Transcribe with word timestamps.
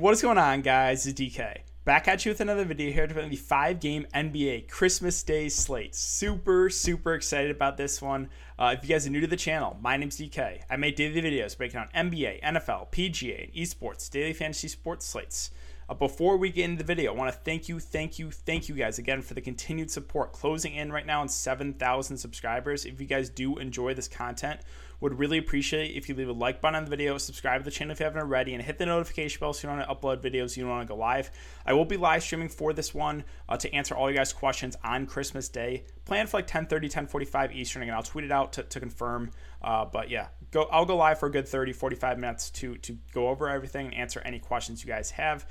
What 0.00 0.14
is 0.14 0.22
going 0.22 0.38
on, 0.38 0.62
guys? 0.62 1.06
It's 1.06 1.20
DK. 1.20 1.58
Back 1.84 2.08
at 2.08 2.24
you 2.24 2.30
with 2.30 2.40
another 2.40 2.64
video 2.64 2.90
here 2.90 3.06
to 3.06 3.12
the 3.12 3.36
five 3.36 3.80
game 3.80 4.06
NBA 4.14 4.66
Christmas 4.66 5.22
Day 5.22 5.50
slate. 5.50 5.94
Super, 5.94 6.70
super 6.70 7.12
excited 7.12 7.50
about 7.50 7.76
this 7.76 8.00
one. 8.00 8.30
Uh, 8.58 8.74
if 8.74 8.82
you 8.82 8.94
guys 8.94 9.06
are 9.06 9.10
new 9.10 9.20
to 9.20 9.26
the 9.26 9.36
channel, 9.36 9.76
my 9.82 9.98
name's 9.98 10.16
DK. 10.16 10.62
I 10.70 10.76
make 10.76 10.96
daily 10.96 11.20
videos 11.20 11.54
breaking 11.54 11.80
down 11.80 12.10
NBA, 12.12 12.42
NFL, 12.42 12.90
PGA, 12.90 13.44
and 13.44 13.52
esports, 13.52 14.10
daily 14.10 14.32
fantasy 14.32 14.68
sports 14.68 15.04
slates. 15.04 15.50
Uh, 15.86 15.92
before 15.92 16.38
we 16.38 16.50
get 16.50 16.64
into 16.64 16.78
the 16.78 16.86
video, 16.86 17.12
I 17.12 17.16
want 17.16 17.34
to 17.34 17.38
thank 17.38 17.68
you, 17.68 17.78
thank 17.78 18.18
you, 18.18 18.30
thank 18.30 18.70
you 18.70 18.76
guys 18.76 18.98
again 18.98 19.20
for 19.20 19.34
the 19.34 19.42
continued 19.42 19.90
support. 19.90 20.32
Closing 20.32 20.76
in 20.76 20.90
right 20.90 21.04
now 21.04 21.20
on 21.20 21.28
7,000 21.28 22.16
subscribers. 22.16 22.86
If 22.86 23.02
you 23.02 23.06
guys 23.06 23.28
do 23.28 23.58
enjoy 23.58 23.92
this 23.92 24.08
content, 24.08 24.60
would 25.00 25.18
really 25.18 25.38
appreciate 25.38 25.96
if 25.96 26.08
you 26.08 26.14
leave 26.14 26.28
a 26.28 26.32
like 26.32 26.60
button 26.60 26.76
on 26.76 26.84
the 26.84 26.90
video, 26.90 27.16
subscribe 27.18 27.60
to 27.60 27.64
the 27.64 27.70
channel 27.70 27.92
if 27.92 28.00
you 28.00 28.04
haven't 28.04 28.20
already, 28.20 28.54
and 28.54 28.62
hit 28.62 28.78
the 28.78 28.86
notification 28.86 29.40
bell 29.40 29.52
so 29.52 29.66
you 29.66 29.74
don't 29.74 29.86
want 29.86 29.88
to 29.88 30.06
upload 30.06 30.22
videos 30.22 30.56
you 30.56 30.62
don't 30.62 30.70
want 30.70 30.86
to 30.86 30.92
go 30.92 30.98
live. 30.98 31.30
I 31.64 31.72
will 31.72 31.84
be 31.84 31.96
live 31.96 32.22
streaming 32.22 32.48
for 32.48 32.72
this 32.72 32.94
one 32.94 33.24
uh, 33.48 33.56
to 33.56 33.74
answer 33.74 33.94
all 33.94 34.10
you 34.10 34.16
guys' 34.16 34.32
questions 34.32 34.76
on 34.84 35.06
Christmas 35.06 35.48
Day. 35.48 35.84
Plan 36.04 36.26
for 36.26 36.38
like 36.38 36.46
10:30, 36.46 36.90
10:45 36.90 37.54
Eastern, 37.54 37.82
and 37.82 37.92
I'll 37.92 38.02
tweet 38.02 38.24
it 38.24 38.32
out 38.32 38.52
to, 38.54 38.62
to 38.64 38.80
confirm. 38.80 39.30
Uh, 39.62 39.84
but 39.84 40.10
yeah, 40.10 40.28
go. 40.50 40.64
I'll 40.64 40.86
go 40.86 40.96
live 40.96 41.18
for 41.18 41.26
a 41.26 41.30
good 41.30 41.48
30, 41.48 41.72
45 41.72 42.18
minutes 42.18 42.50
to 42.50 42.76
to 42.78 42.98
go 43.12 43.28
over 43.28 43.48
everything 43.48 43.86
and 43.86 43.94
answer 43.94 44.20
any 44.24 44.38
questions 44.38 44.84
you 44.84 44.88
guys 44.88 45.10
have. 45.12 45.46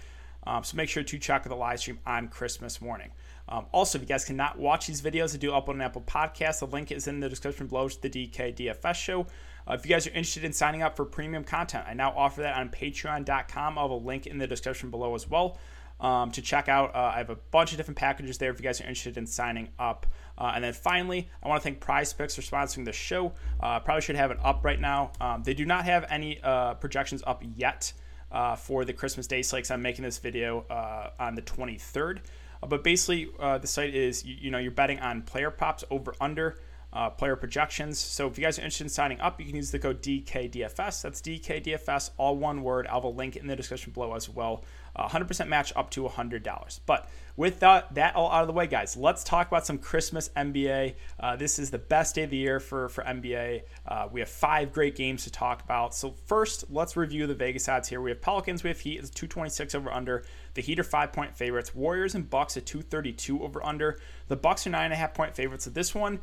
Um, 0.46 0.64
so 0.64 0.78
make 0.78 0.90
sure 0.90 1.04
to 1.04 1.20
check 1.20 1.44
the 1.44 1.56
live 1.56 1.80
stream 1.80 2.00
on 2.06 2.28
Christmas 2.30 2.82
morning. 2.82 3.12
Um, 3.50 3.66
also, 3.72 3.98
if 3.98 4.04
you 4.04 4.08
guys 4.08 4.24
cannot 4.24 4.60
watch 4.60 4.88
these 4.88 5.02
videos, 5.02 5.34
I 5.34 5.38
do 5.38 5.52
upload 5.52 5.74
an 5.74 5.82
Apple 5.82 6.04
Podcast. 6.04 6.60
The 6.60 6.68
link 6.68 6.92
is 6.92 7.08
in 7.08 7.20
the 7.20 7.28
description 7.28 7.68
below 7.68 7.90
to 7.90 8.02
the 8.02 8.10
DK 8.10 8.56
DFS 8.56 8.96
show. 8.96 9.26
Uh, 9.68 9.74
if 9.74 9.86
you 9.86 9.90
guys 9.90 10.06
are 10.08 10.12
interested 10.12 10.44
in 10.44 10.54
signing 10.54 10.84
up 10.84 10.96
for 10.96 11.04
premium 11.04 11.44
content, 11.44 11.86
I 11.88 11.94
now 11.96 12.14
offer 12.16 12.42
that 12.42 12.56
on 12.56 12.70
patreon.com. 12.70 13.78
I'll 13.78 13.86
have 13.86 13.92
a 13.92 13.96
link 13.96 14.28
in 14.28 14.38
the 14.38 14.48
description 14.48 14.92
below 14.92 15.16
as 15.16 15.28
well. 15.28 15.58
Um, 16.00 16.32
to 16.32 16.42
check 16.42 16.70
out. 16.70 16.96
Uh, 16.96 17.12
I 17.14 17.18
have 17.18 17.30
a 17.30 17.36
bunch 17.36 17.72
of 17.72 17.78
different 17.78 17.98
packages 17.98 18.38
there 18.38 18.50
if 18.52 18.58
you 18.58 18.64
guys 18.64 18.80
are 18.80 18.86
interested 18.86 19.18
in 19.18 19.28
signing 19.28 19.68
up. 19.78 20.08
Uh, 20.38 20.54
and 20.56 20.64
then 20.64 20.72
finally, 20.72 21.28
I 21.44 21.50
want 21.50 21.62
to 21.62 21.64
thank 21.64 21.82
Prize 21.82 22.14
Picks 22.14 22.36
for 22.36 22.42
sponsoring 22.42 22.86
the 22.86 22.94
show. 22.94 23.34
Uh, 23.60 23.82
probably 23.82 24.02
should 24.02 24.16
have 24.16 24.32
it 24.32 24.38
up 24.42 24.64
right 24.64 24.80
now. 24.80 25.12
Um, 25.20 25.44
they 25.44 25.54
do 25.54 25.66
not 25.66 25.84
have 25.84 26.06
any 26.10 26.40
uh, 26.42 26.76
projections 26.76 27.22
up 27.28 27.44
yet 27.54 27.92
uh, 28.32 28.56
for 28.56 28.86
the 28.86 28.94
Christmas 28.94 29.28
Day 29.28 29.42
slate. 29.42 29.70
I'm 29.72 29.82
making 29.82 30.06
this 30.06 30.20
video 30.20 30.62
uh, 30.70 31.10
on 31.20 31.36
the 31.36 31.42
23rd. 31.42 32.20
Uh, 32.62 32.68
but 32.68 32.84
basically, 32.84 33.30
uh, 33.40 33.58
the 33.58 33.68
site 33.68 33.96
is 33.96 34.26
you, 34.26 34.36
you, 34.40 34.52
know 34.52 34.58
you're 34.58 34.72
betting 34.72 35.00
on 35.00 35.22
player 35.22 35.52
props 35.52 35.84
over 35.90 36.14
under. 36.20 36.58
Uh, 36.92 37.08
player 37.08 37.36
projections. 37.36 38.00
So 38.00 38.26
if 38.26 38.36
you 38.36 38.44
guys 38.44 38.58
are 38.58 38.64
interested 38.64 38.86
in 38.86 38.90
signing 38.90 39.20
up, 39.22 39.40
you 39.40 39.46
can 39.46 39.56
use 39.56 39.70
the 39.70 39.78
code 39.78 40.02
DKDFS. 40.02 41.04
That's 41.04 41.22
DKDFS, 41.22 42.10
all 42.18 42.36
one 42.36 42.64
word. 42.64 42.88
I'll 42.88 42.96
have 42.96 43.04
a 43.04 43.10
link 43.10 43.36
in 43.36 43.46
the 43.46 43.56
description 43.56 43.92
below 43.92 44.16
as 44.16 44.28
well. 44.28 44.64
100% 45.08 45.48
match 45.48 45.74
up 45.76 45.90
to 45.92 46.04
$100. 46.04 46.80
But 46.86 47.10
with 47.36 47.60
that, 47.62 47.94
that 47.96 48.16
all 48.16 48.32
out 48.32 48.42
of 48.42 48.48
the 48.48 48.54
way, 48.54 48.68
guys, 48.68 48.98
let's 48.98 49.24
talk 49.24 49.48
about 49.48 49.66
some 49.66 49.78
Christmas 49.78 50.30
NBA. 50.36 50.96
Uh, 51.20 51.36
this 51.36 51.60
is 51.60 51.72
the 51.72 51.78
best 51.78 52.16
day 52.16 52.24
of 52.24 52.30
the 52.30 52.38
year 52.38 52.60
for, 52.60 52.90
for 52.90 53.04
NBA. 53.04 53.64
Uh, 53.88 54.08
we 54.12 54.20
have 54.20 54.30
five 54.30 54.74
great 54.74 54.96
games 54.96 55.24
to 55.24 55.32
talk 55.32 55.64
about. 55.64 55.96
So, 55.96 56.16
first, 56.26 56.66
let's 56.70 56.98
review 56.98 57.28
the 57.28 57.36
Vegas 57.36 57.70
odds 57.70 57.88
here. 57.88 58.02
We 58.02 58.12
have 58.12 58.22
Pelicans, 58.22 58.64
we 58.64 58.70
have 58.70 58.80
Heat, 58.80 59.00
it's 59.00 59.10
226 59.10 59.76
over 59.76 59.92
under. 59.92 60.26
The 60.56 60.62
Heat 60.62 60.80
are 60.80 60.84
five 60.84 61.14
point 61.14 61.36
favorites. 61.36 61.74
Warriors 61.74 62.16
and 62.16 62.30
Bucks 62.30 62.58
at 62.58 62.66
232 62.66 63.42
over 63.44 63.66
under. 63.66 64.00
The 64.28 64.36
Bucks 64.36 64.68
are 64.68 64.72
nine 64.72 64.86
and 64.86 64.94
a 64.94 64.98
half 64.98 65.14
point 65.14 65.36
favorites. 65.36 65.66
So, 65.66 65.72
this 65.72 65.96
one, 65.96 66.20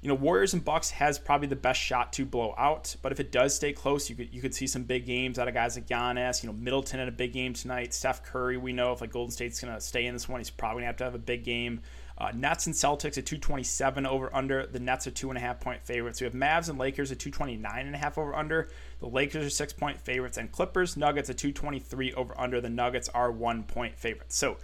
you 0.00 0.08
know, 0.08 0.14
Warriors 0.14 0.54
and 0.54 0.64
Bucks 0.64 0.90
has 0.90 1.18
probably 1.18 1.48
the 1.48 1.56
best 1.56 1.80
shot 1.80 2.12
to 2.14 2.24
blow 2.24 2.54
out. 2.56 2.94
But 3.02 3.10
if 3.10 3.18
it 3.18 3.32
does 3.32 3.54
stay 3.54 3.72
close, 3.72 4.08
you 4.08 4.14
could 4.14 4.32
you 4.32 4.40
could 4.40 4.54
see 4.54 4.68
some 4.68 4.84
big 4.84 5.06
games 5.06 5.38
out 5.38 5.48
of 5.48 5.54
guys 5.54 5.76
like 5.76 5.88
Giannis. 5.88 6.42
You 6.42 6.48
know, 6.48 6.52
Middleton 6.52 7.00
had 7.00 7.08
a 7.08 7.12
big 7.12 7.32
game 7.32 7.52
tonight. 7.52 7.92
Steph 7.92 8.22
Curry, 8.22 8.56
we 8.56 8.72
know 8.72 8.92
if 8.92 9.00
like 9.00 9.10
Golden 9.10 9.32
State's 9.32 9.60
gonna 9.60 9.80
stay 9.80 10.06
in 10.06 10.14
this 10.14 10.28
one, 10.28 10.38
he's 10.38 10.50
probably 10.50 10.82
gonna 10.82 10.86
have 10.86 10.96
to 10.98 11.04
have 11.04 11.16
a 11.16 11.18
big 11.18 11.42
game. 11.42 11.80
Uh, 12.16 12.32
Nets 12.34 12.66
and 12.66 12.74
Celtics 12.74 13.16
at 13.16 13.26
227 13.26 14.04
over 14.04 14.34
under. 14.34 14.66
The 14.66 14.80
Nets 14.80 15.06
are 15.06 15.12
two 15.12 15.30
and 15.30 15.38
a 15.38 15.40
half 15.40 15.60
point 15.60 15.84
favorites. 15.84 16.20
We 16.20 16.24
have 16.24 16.32
Mavs 16.34 16.68
and 16.68 16.78
Lakers 16.78 17.12
at 17.12 17.18
229 17.18 17.86
and 17.86 17.94
a 17.94 17.98
half 17.98 18.18
over 18.18 18.34
under. 18.34 18.68
The 19.00 19.06
Lakers 19.06 19.44
are 19.46 19.50
six 19.50 19.72
point 19.72 20.00
favorites, 20.00 20.36
and 20.36 20.50
Clippers 20.50 20.96
Nuggets 20.96 21.30
at 21.30 21.38
223 21.38 22.14
over 22.14 22.34
under. 22.38 22.60
The 22.60 22.70
Nuggets 22.70 23.08
are 23.08 23.32
one 23.32 23.64
point 23.64 23.98
favorites. 23.98 24.36
So 24.36 24.58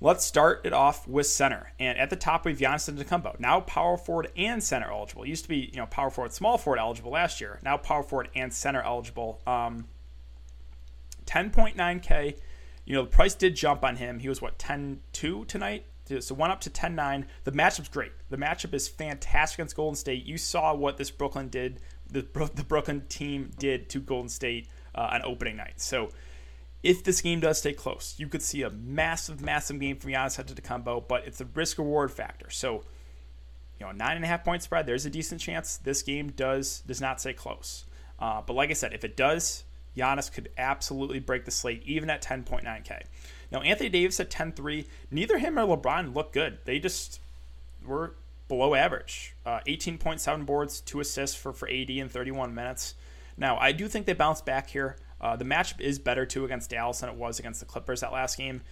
Let's 0.00 0.24
start 0.24 0.60
it 0.64 0.72
off 0.72 1.08
with 1.08 1.26
center. 1.26 1.72
And 1.80 1.98
at 1.98 2.08
the 2.08 2.16
top, 2.16 2.44
we 2.44 2.52
have 2.52 2.60
Giannis 2.60 2.92
Antetokounmpo, 2.92 3.40
now 3.40 3.60
power 3.60 3.96
forward 3.96 4.30
and 4.36 4.62
center 4.62 4.92
eligible. 4.92 5.24
It 5.24 5.28
used 5.28 5.42
to 5.44 5.48
be, 5.48 5.70
you 5.72 5.78
know, 5.78 5.86
power 5.86 6.10
forward, 6.10 6.32
small 6.32 6.56
forward 6.56 6.78
eligible 6.78 7.10
last 7.10 7.40
year. 7.40 7.58
Now 7.64 7.76
power 7.76 8.04
forward 8.04 8.28
and 8.34 8.52
center 8.52 8.80
eligible. 8.80 9.40
Um, 9.46 9.86
10.9K. 11.26 12.36
You 12.84 12.94
know, 12.94 13.02
the 13.02 13.08
price 13.08 13.34
did 13.34 13.56
jump 13.56 13.84
on 13.84 13.96
him. 13.96 14.20
He 14.20 14.28
was, 14.28 14.40
what, 14.40 14.58
10-2 14.58 15.46
tonight? 15.46 15.84
So 16.20 16.34
one 16.34 16.50
up 16.50 16.60
to 16.62 16.70
10-9. 16.70 17.26
The 17.44 17.52
matchup's 17.52 17.88
great. 17.88 18.12
The 18.30 18.38
matchup 18.38 18.72
is 18.72 18.88
fantastic 18.88 19.58
against 19.58 19.76
Golden 19.76 19.96
State. 19.96 20.24
You 20.24 20.38
saw 20.38 20.74
what 20.74 20.96
this 20.96 21.10
Brooklyn 21.10 21.48
did, 21.48 21.80
the, 22.10 22.22
the 22.54 22.64
Brooklyn 22.64 23.02
team 23.08 23.50
did 23.58 23.90
to 23.90 24.00
Golden 24.00 24.30
State 24.30 24.68
uh, 24.94 25.08
on 25.12 25.22
opening 25.24 25.56
night. 25.56 25.80
So 25.80 26.10
if 26.82 27.02
this 27.02 27.20
game 27.20 27.40
does 27.40 27.58
stay 27.58 27.72
close, 27.72 28.14
you 28.18 28.28
could 28.28 28.42
see 28.42 28.62
a 28.62 28.70
massive, 28.70 29.40
massive 29.40 29.80
game 29.80 29.96
from 29.96 30.10
Giannis 30.10 30.42
Antetokounmpo, 30.42 31.08
but 31.08 31.26
it's 31.26 31.40
a 31.40 31.44
risk 31.46 31.78
reward 31.78 32.12
factor. 32.12 32.50
So, 32.50 32.84
you 33.80 33.86
know, 33.86 33.92
nine 33.92 34.16
and 34.16 34.24
a 34.24 34.28
half 34.28 34.44
point 34.44 34.62
spread, 34.62 34.86
there's 34.86 35.06
a 35.06 35.10
decent 35.10 35.40
chance 35.40 35.76
this 35.76 36.02
game 36.02 36.30
does 36.30 36.80
does 36.86 37.00
not 37.00 37.20
stay 37.20 37.32
close. 37.32 37.84
Uh, 38.18 38.42
but 38.44 38.54
like 38.54 38.70
I 38.70 38.74
said, 38.74 38.92
if 38.92 39.04
it 39.04 39.16
does, 39.16 39.64
Giannis 39.96 40.32
could 40.32 40.50
absolutely 40.56 41.20
break 41.20 41.44
the 41.44 41.50
slate 41.50 41.82
even 41.84 42.10
at 42.10 42.22
10.9K. 42.22 43.02
Now, 43.50 43.60
Anthony 43.60 43.88
Davis 43.88 44.20
at 44.20 44.30
10.3, 44.30 44.86
neither 45.10 45.38
him 45.38 45.58
or 45.58 45.76
LeBron 45.76 46.14
look 46.14 46.32
good. 46.32 46.58
They 46.64 46.78
just 46.78 47.20
were 47.84 48.14
below 48.48 48.74
average. 48.74 49.34
Uh, 49.46 49.60
18.7 49.66 50.46
boards, 50.46 50.80
two 50.80 51.00
assists 51.00 51.36
for, 51.36 51.52
for 51.52 51.68
AD 51.68 51.90
in 51.90 52.08
31 52.08 52.54
minutes. 52.54 52.94
Now, 53.36 53.56
I 53.58 53.72
do 53.72 53.88
think 53.88 54.06
they 54.06 54.14
bounce 54.14 54.40
back 54.40 54.70
here. 54.70 54.96
Uh, 55.20 55.36
the 55.36 55.44
matchup 55.44 55.80
is 55.80 55.98
better 55.98 56.24
too 56.24 56.44
against 56.44 56.70
Dallas 56.70 57.00
than 57.00 57.10
it 57.10 57.16
was 57.16 57.38
against 57.38 57.60
the 57.60 57.66
Clippers 57.66 58.00
that 58.00 58.12
last 58.12 58.38
game. 58.38 58.62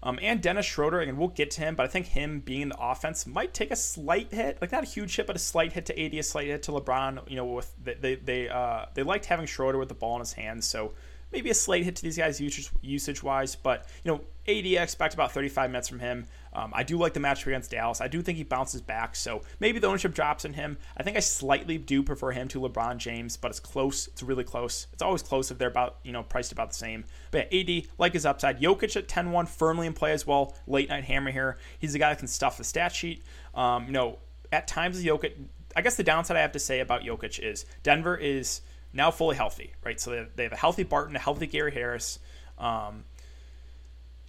Um, 0.00 0.18
and 0.22 0.40
Dennis 0.40 0.64
Schroeder, 0.64 1.00
and 1.00 1.18
we'll 1.18 1.28
get 1.28 1.50
to 1.52 1.60
him, 1.60 1.74
but 1.74 1.84
I 1.84 1.88
think 1.88 2.06
him 2.06 2.38
being 2.40 2.62
in 2.62 2.68
the 2.68 2.80
offense 2.80 3.26
might 3.26 3.52
take 3.52 3.72
a 3.72 3.76
slight 3.76 4.32
hit, 4.32 4.58
like 4.60 4.70
not 4.70 4.84
a 4.84 4.86
huge 4.86 5.16
hit, 5.16 5.26
but 5.26 5.34
a 5.34 5.40
slight 5.40 5.72
hit 5.72 5.86
to 5.86 6.00
AD, 6.00 6.14
a 6.14 6.22
slight 6.22 6.46
hit 6.46 6.62
to 6.64 6.72
LeBron. 6.72 7.28
You 7.28 7.36
know, 7.36 7.46
with 7.46 7.74
they 7.82 8.14
they 8.14 8.48
uh, 8.48 8.86
they 8.94 9.02
liked 9.02 9.26
having 9.26 9.46
Schroeder 9.46 9.76
with 9.76 9.88
the 9.88 9.94
ball 9.94 10.14
in 10.14 10.20
his 10.20 10.34
hands, 10.34 10.66
so 10.66 10.92
maybe 11.32 11.50
a 11.50 11.54
slight 11.54 11.84
hit 11.84 11.96
to 11.96 12.02
these 12.02 12.16
guys 12.16 12.40
usage 12.40 13.22
wise, 13.22 13.54
but 13.54 13.86
you 14.04 14.10
know, 14.12 14.20
AD 14.48 14.64
I 14.64 14.82
expect 14.82 15.12
about 15.14 15.32
35 15.32 15.70
minutes 15.70 15.88
from 15.88 16.00
him. 16.00 16.26
Um, 16.54 16.72
I 16.74 16.82
do 16.82 16.96
like 16.96 17.12
the 17.12 17.20
matchup 17.20 17.46
against 17.46 17.70
Dallas. 17.70 18.00
I 18.00 18.08
do 18.08 18.22
think 18.22 18.38
he 18.38 18.44
bounces 18.44 18.80
back, 18.80 19.14
so 19.14 19.42
maybe 19.60 19.78
the 19.78 19.86
ownership 19.86 20.14
drops 20.14 20.44
in 20.44 20.54
him. 20.54 20.78
I 20.96 21.02
think 21.02 21.16
I 21.16 21.20
slightly 21.20 21.76
do 21.76 22.02
prefer 22.02 22.30
him 22.30 22.48
to 22.48 22.60
LeBron 22.60 22.96
James, 22.96 23.36
but 23.36 23.50
it's 23.50 23.60
close. 23.60 24.08
It's 24.08 24.22
really 24.22 24.44
close. 24.44 24.86
It's 24.92 25.02
always 25.02 25.22
close 25.22 25.50
if 25.50 25.58
they're 25.58 25.68
about 25.68 25.98
you 26.02 26.12
know 26.12 26.22
priced 26.22 26.52
about 26.52 26.70
the 26.70 26.76
same. 26.76 27.04
But 27.30 27.52
yeah, 27.52 27.60
AD 27.60 27.82
like 27.98 28.14
his 28.14 28.24
upside. 28.24 28.60
Jokic 28.60 28.96
at 28.96 29.06
10-1, 29.06 29.48
firmly 29.48 29.86
in 29.86 29.92
play 29.92 30.12
as 30.12 30.26
well. 30.26 30.54
Late 30.66 30.88
night 30.88 31.04
hammer 31.04 31.30
here. 31.30 31.58
He's 31.78 31.92
the 31.92 31.98
guy 31.98 32.08
that 32.10 32.18
can 32.18 32.28
stuff 32.28 32.56
the 32.56 32.64
stat 32.64 32.92
sheet. 32.92 33.22
Um, 33.54 33.86
you 33.86 33.92
know, 33.92 34.18
at 34.50 34.66
times 34.66 35.02
Jokic. 35.02 35.34
I 35.76 35.82
guess 35.82 35.96
the 35.96 36.02
downside 36.02 36.36
I 36.36 36.40
have 36.40 36.52
to 36.52 36.58
say 36.58 36.80
about 36.80 37.02
Jokic 37.02 37.38
is 37.38 37.66
Denver 37.82 38.16
is 38.16 38.62
now 38.92 39.10
fully 39.10 39.36
healthy, 39.36 39.74
right? 39.84 40.00
So 40.00 40.26
they 40.34 40.42
have 40.44 40.52
a 40.52 40.56
healthy 40.56 40.82
Barton, 40.82 41.16
a 41.16 41.18
healthy 41.18 41.46
Gary 41.46 41.72
Harris. 41.72 42.18
Um, 42.58 43.04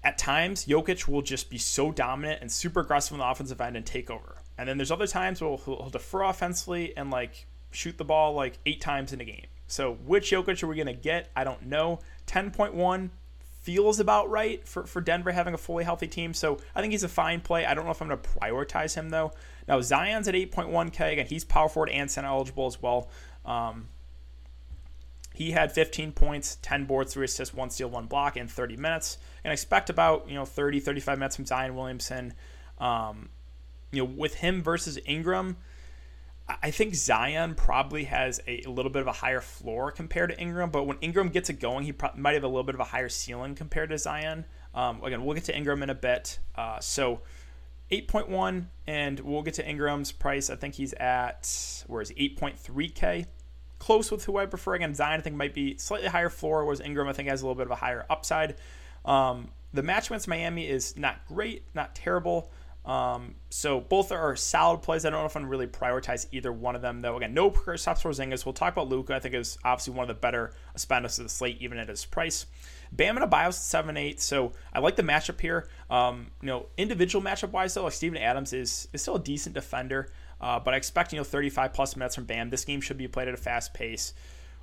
at 0.03 0.17
times, 0.17 0.65
Jokic 0.65 1.07
will 1.07 1.21
just 1.21 1.49
be 1.49 1.57
so 1.57 1.91
dominant 1.91 2.41
and 2.41 2.51
super 2.51 2.81
aggressive 2.81 3.13
on 3.13 3.19
the 3.19 3.27
offensive 3.27 3.59
end 3.59 3.75
and 3.75 3.85
take 3.85 4.09
over. 4.09 4.37
And 4.57 4.67
then 4.67 4.77
there's 4.77 4.91
other 4.91 5.07
times 5.07 5.41
where 5.41 5.57
he'll, 5.57 5.77
he'll 5.77 5.89
defer 5.89 6.23
offensively 6.23 6.95
and 6.95 7.11
like 7.11 7.47
shoot 7.71 7.97
the 7.97 8.05
ball 8.05 8.33
like 8.33 8.57
eight 8.65 8.81
times 8.81 9.13
in 9.13 9.21
a 9.21 9.25
game. 9.25 9.47
So 9.67 9.93
which 10.05 10.31
Jokic 10.31 10.63
are 10.63 10.67
we 10.67 10.75
going 10.75 10.87
to 10.87 10.93
get? 10.93 11.29
I 11.35 11.43
don't 11.43 11.67
know. 11.67 11.99
10.1 12.27 13.09
feels 13.61 13.99
about 13.99 14.29
right 14.29 14.65
for, 14.67 14.85
for 14.85 15.01
Denver 15.01 15.31
having 15.31 15.53
a 15.53 15.57
fully 15.57 15.83
healthy 15.83 16.07
team. 16.07 16.33
So 16.33 16.57
I 16.73 16.81
think 16.81 16.91
he's 16.91 17.03
a 17.03 17.09
fine 17.09 17.41
play. 17.41 17.65
I 17.65 17.73
don't 17.73 17.85
know 17.85 17.91
if 17.91 18.01
I'm 18.01 18.07
going 18.07 18.19
to 18.19 18.29
prioritize 18.29 18.95
him 18.95 19.09
though. 19.09 19.33
Now 19.67 19.81
Zion's 19.81 20.27
at 20.27 20.33
8.1K. 20.33 21.13
Again, 21.13 21.27
he's 21.27 21.43
power 21.43 21.69
forward 21.69 21.89
and 21.89 22.09
center 22.09 22.29
eligible 22.29 22.65
as 22.67 22.81
well. 22.81 23.09
Um, 23.45 23.89
he 25.39 25.51
had 25.51 25.71
15 25.71 26.11
points, 26.11 26.57
10 26.61 26.83
boards, 26.83 27.13
3 27.13 27.23
assists, 27.23 27.55
1 27.55 27.69
steal, 27.69 27.89
1 27.89 28.07
block 28.07 28.35
in 28.35 28.49
30 28.49 28.75
minutes. 28.75 29.17
And 29.41 29.51
I 29.51 29.53
expect 29.53 29.89
about, 29.89 30.27
you 30.27 30.35
know, 30.35 30.43
30, 30.43 30.81
35 30.81 31.17
minutes 31.17 31.37
from 31.37 31.45
Zion 31.45 31.75
Williamson. 31.75 32.33
Um, 32.77 33.29
you 33.93 34.03
know, 34.03 34.11
with 34.17 34.35
him 34.35 34.61
versus 34.61 34.99
Ingram, 35.05 35.55
I 36.61 36.71
think 36.71 36.93
Zion 36.93 37.55
probably 37.55 38.03
has 38.03 38.41
a, 38.47 38.63
a, 38.65 38.69
little 38.69 38.91
bit 38.91 39.01
of 39.01 39.07
a 39.07 39.13
higher 39.13 39.39
floor 39.39 39.93
compared 39.93 40.31
to 40.31 40.37
Ingram, 40.37 40.71
but 40.71 40.83
when 40.83 40.97
Ingram 40.99 41.29
gets 41.29 41.49
it 41.49 41.61
going, 41.61 41.85
he 41.85 41.93
pro- 41.93 42.09
might 42.17 42.33
have 42.33 42.43
a 42.43 42.47
little 42.47 42.63
bit 42.63 42.75
of 42.75 42.81
a 42.81 42.85
higher 42.85 43.07
ceiling 43.07 43.55
compared 43.55 43.91
to 43.91 43.97
Zion. 43.97 44.43
Um, 44.75 45.01
again, 45.05 45.23
we'll 45.23 45.35
get 45.35 45.45
to 45.45 45.55
Ingram 45.55 45.83
in 45.83 45.89
a 45.89 45.95
bit. 45.95 46.39
Uh, 46.53 46.81
so 46.81 47.21
8.1, 47.91 48.65
and 48.87 49.21
we'll 49.21 49.43
get 49.43 49.53
to 49.53 49.65
Ingram's 49.65 50.11
price. 50.11 50.49
I 50.49 50.57
think 50.57 50.75
he's 50.75 50.91
at, 50.95 51.49
where 51.87 52.01
is 52.01 52.11
8.3K. 52.11 53.27
close 53.79 54.11
with 54.11 54.25
who 54.25 54.37
I 54.37 54.45
prefer. 54.45 54.75
Again, 54.75 54.93
Zion 54.93 55.19
I 55.19 55.23
think 55.23 55.35
might 55.35 55.53
be 55.53 55.77
slightly 55.77 56.07
higher 56.09 56.29
floor, 56.29 56.65
whereas 56.65 56.81
Ingram 56.81 57.07
I 57.07 57.13
think 57.13 57.29
has 57.29 57.41
a 57.41 57.45
little 57.45 57.55
bit 57.55 57.67
of 57.67 57.71
a 57.71 57.75
higher 57.75 58.05
upside. 58.09 58.55
Um, 59.05 59.49
the 59.73 59.83
match 59.83 60.07
against 60.07 60.27
Miami 60.27 60.67
is 60.67 60.97
not 60.97 61.25
great, 61.27 61.63
not 61.73 61.95
terrible. 61.95 62.51
Um, 62.85 63.35
so 63.49 63.81
both 63.81 64.11
are 64.11 64.35
solid 64.35 64.81
plays. 64.81 65.05
I 65.05 65.09
don't 65.09 65.19
know 65.19 65.25
if 65.25 65.35
I'm 65.35 65.47
really 65.47 65.67
prioritize 65.67 66.25
either 66.31 66.51
one 66.51 66.75
of 66.75 66.81
them 66.81 67.01
though. 67.01 67.17
Again, 67.17 67.33
no 67.33 67.53
stops 67.75 68.01
for 68.01 68.09
Zingas. 68.09 68.45
We'll 68.45 68.53
talk 68.53 68.73
about 68.73 68.87
Luka. 68.87 69.13
I 69.13 69.19
think 69.19 69.35
is 69.35 69.57
obviously 69.63 69.93
one 69.93 70.03
of 70.03 70.07
the 70.07 70.19
better 70.19 70.53
spenders 70.75 71.19
of 71.19 71.25
the 71.25 71.29
slate, 71.29 71.57
even 71.61 71.77
at 71.77 71.89
his 71.89 72.05
price. 72.05 72.47
Bam 72.91 73.17
and 73.17 73.31
Adebayo's 73.31 73.57
seven 73.57 73.97
eight, 73.97 74.19
so 74.19 74.53
I 74.73 74.79
like 74.79 74.95
the 74.95 75.03
matchup 75.03 75.39
here. 75.39 75.67
Um, 75.89 76.31
you 76.41 76.47
know, 76.47 76.67
individual 76.77 77.23
matchup 77.23 77.51
wise 77.51 77.75
though, 77.75 77.83
like 77.83 77.93
Steven 77.93 78.17
Adams 78.17 78.53
is 78.53 78.87
is 78.93 79.01
still 79.03 79.17
a 79.17 79.19
decent 79.19 79.53
defender, 79.53 80.11
uh, 80.41 80.59
but 80.59 80.73
I 80.73 80.77
expect 80.77 81.13
you 81.13 81.17
know 81.17 81.23
35 81.23 81.73
plus 81.73 81.95
minutes 81.95 82.15
from 82.15 82.25
Bam. 82.25 82.49
This 82.49 82.65
game 82.65 82.81
should 82.81 82.97
be 82.97 83.07
played 83.07 83.27
at 83.27 83.33
a 83.33 83.37
fast 83.37 83.73
pace. 83.73 84.13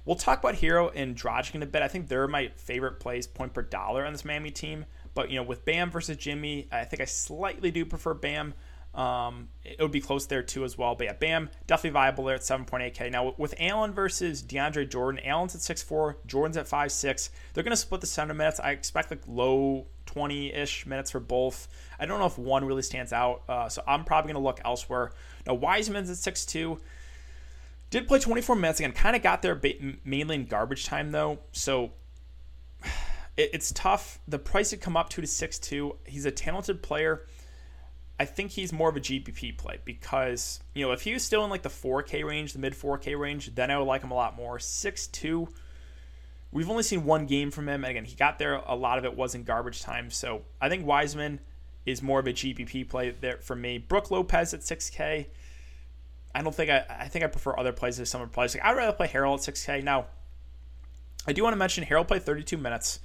We'll 0.05 0.17
talk 0.17 0.39
about 0.39 0.55
Herro 0.55 0.93
and 0.95 1.17
Dragic 1.17 1.55
in 1.55 1.63
a 1.63 1.67
bit. 1.67 1.83
I 1.83 1.89
think 1.89 2.09
they're 2.09 2.29
my 2.29 2.53
favorite 2.57 3.01
plays 3.01 3.27
point 3.27 3.53
per 3.53 3.63
dollar 3.63 4.07
on 4.07 4.13
this 4.13 4.25
Miami 4.25 4.53
team. 4.53 4.87
But 5.15 5.31
you 5.31 5.37
know, 5.37 5.43
with 5.43 5.65
Bam 5.65 5.91
versus 5.91 6.17
Jimmy, 6.17 6.69
I 6.71 6.85
think 6.85 7.03
I 7.03 7.07
slightly 7.07 7.71
do 7.71 7.85
prefer 7.85 8.15
Bam. 8.15 8.55
Um, 8.95 9.49
it 9.63 9.81
would 9.81 9.91
be 9.91 10.01
close 10.01 10.27
there 10.27 10.43
too 10.43 10.65
as 10.65 10.79
well. 10.79 10.95
But 10.95 11.09
yeah, 11.09 11.13
Bam 11.15 11.51
definitely 11.67 11.91
viable 11.91 12.25
there 12.25 12.37
at 12.37 12.43
7.8k. 12.43 13.11
Now 13.11 13.35
with 13.37 13.55
Allen 13.59 13.93
versus 13.93 14.43
DeAndre 14.43 14.89
Jordan, 14.89 15.21
Allen's 15.25 15.55
at 15.55 15.61
6'4, 15.61 16.15
Jordan's 16.27 16.57
at 16.57 16.67
5'6. 16.67 17.31
They're 17.53 17.65
gonna 17.65 17.77
split 17.77 18.01
the 18.01 18.07
center 18.07 18.33
minutes. 18.33 18.61
I 18.61 18.71
expect 18.71 19.11
like 19.11 19.23
low 19.27 19.87
20-ish 20.07 20.87
minutes 20.87 21.11
for 21.11 21.21
both. 21.21 21.69
I 21.99 22.07
don't 22.07 22.19
know 22.19 22.27
if 22.27 22.39
one 22.39 22.65
really 22.65 22.83
stands 22.83 23.13
out, 23.13 23.43
uh, 23.49 23.69
so 23.69 23.83
I'm 23.87 24.05
probably 24.05 24.33
gonna 24.33 24.45
look 24.45 24.61
elsewhere. 24.65 25.13
Now 25.47 25.55
Wiseman's 25.55 26.11
at 26.11 26.35
6'2. 26.35 26.79
Did 27.91 28.09
play 28.09 28.19
24 28.19 28.57
minutes 28.57 28.81
again. 28.81 28.93
Kind 28.93 29.17
of 29.17 29.23
got 29.23 29.43
there 29.43 29.61
mainly 30.05 30.35
in 30.35 30.47
garbage 30.47 30.87
time 30.87 31.13
though. 31.13 31.39
So 31.53 31.93
it, 33.37 33.51
it's 33.53 33.73
tough. 33.73 34.19
The 34.27 34.39
price 34.39 34.73
had 34.73 34.81
come 34.81 34.97
up 34.97 35.09
to 35.11 35.27
six 35.27 35.59
two. 35.59 35.97
He's 36.05 36.27
a 36.27 36.31
talented 36.31 36.83
player. 36.83 37.27
I 38.19 38.25
think 38.25 38.51
he's 38.51 38.73
more 38.73 38.89
of 38.89 38.97
a 38.97 39.01
GPP 39.01 39.59
play 39.59 39.79
because 39.85 40.61
you 40.75 40.85
know 40.87 40.93
if 40.93 41.03
he 41.03 41.13
was 41.13 41.23
still 41.23 41.45
in 41.45 41.51
like 41.51 41.63
the 41.63 41.69
4K 41.69 42.25
range, 42.25 42.55
the 42.55 42.59
mid 42.59 42.73
4K 42.73 43.19
range, 43.19 43.55
then 43.55 43.71
I 43.71 43.79
would 43.79 43.85
like 43.85 44.03
him 44.03 44.11
a 44.11 44.15
lot 44.15 44.37
more. 44.37 44.59
Six 44.59 45.07
two. 45.07 45.49
We've 46.57 46.71
only 46.71 46.83
seen 46.83 47.05
one 47.05 47.27
game 47.27 47.51
from 47.51 47.69
him, 47.69 47.85
and 47.85 47.91
again, 47.91 48.05
he 48.05 48.17
got 48.17 48.39
there. 48.39 48.55
A 48.55 48.75
lot 48.75 48.99
of 48.99 49.05
it 49.05 49.17
was 49.17 49.35
in 49.35 49.45
garbage 49.45 49.83
time, 49.83 50.11
so 50.11 50.43
I 50.61 50.69
think 50.69 50.87
Wiseman 50.87 51.41
is 51.85 52.03
more 52.03 52.19
of 52.19 52.27
a 52.27 52.33
GPP 52.33 52.89
play 52.89 53.11
there 53.11 53.39
for 53.39 53.55
me. 53.55 53.79
Brook 53.79 54.11
Lopez 54.11 54.55
at 54.55 54.61
6K. 54.61 55.27
I 56.35 56.43
don't 56.43 56.55
think 56.55 56.71
I. 56.71 56.85
I 56.89 57.09
think 57.09 57.25
I 57.25 57.29
prefer 57.29 57.59
other 57.59 57.73
plays 57.73 58.01
as 58.01 58.11
summer 58.11 58.27
plays. 58.27 58.55
Like 58.55 58.65
I'd 58.65 58.77
rather 58.77 58.93
play 58.93 59.09
Harrell 59.09 59.35
at 59.35 59.55
6K. 59.55 59.85
Now, 59.85 60.07
I 61.27 61.33
do 61.33 61.43
want 61.43 61.53
to 61.53 61.59
mention 61.59 61.85
Harrell 61.85 62.07
played 62.07 62.23
32 62.23 62.57
minutes 62.57 63.01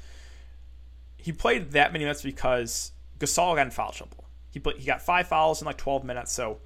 he 1.21 1.31
played 1.31 1.71
that 1.71 1.93
many 1.93 2.03
minutes 2.03 2.23
because 2.23 2.91
Gasol 3.19 3.55
got 3.55 3.67
in 3.67 3.71
foul 3.71 3.91
trouble. 3.91 4.25
He 4.49 4.59
played, 4.59 4.77
he 4.77 4.85
got 4.85 5.01
five 5.01 5.27
fouls 5.27 5.61
in 5.61 5.65
like 5.65 5.77
12 5.77 6.03
minutes, 6.03 6.31
so 6.31 6.59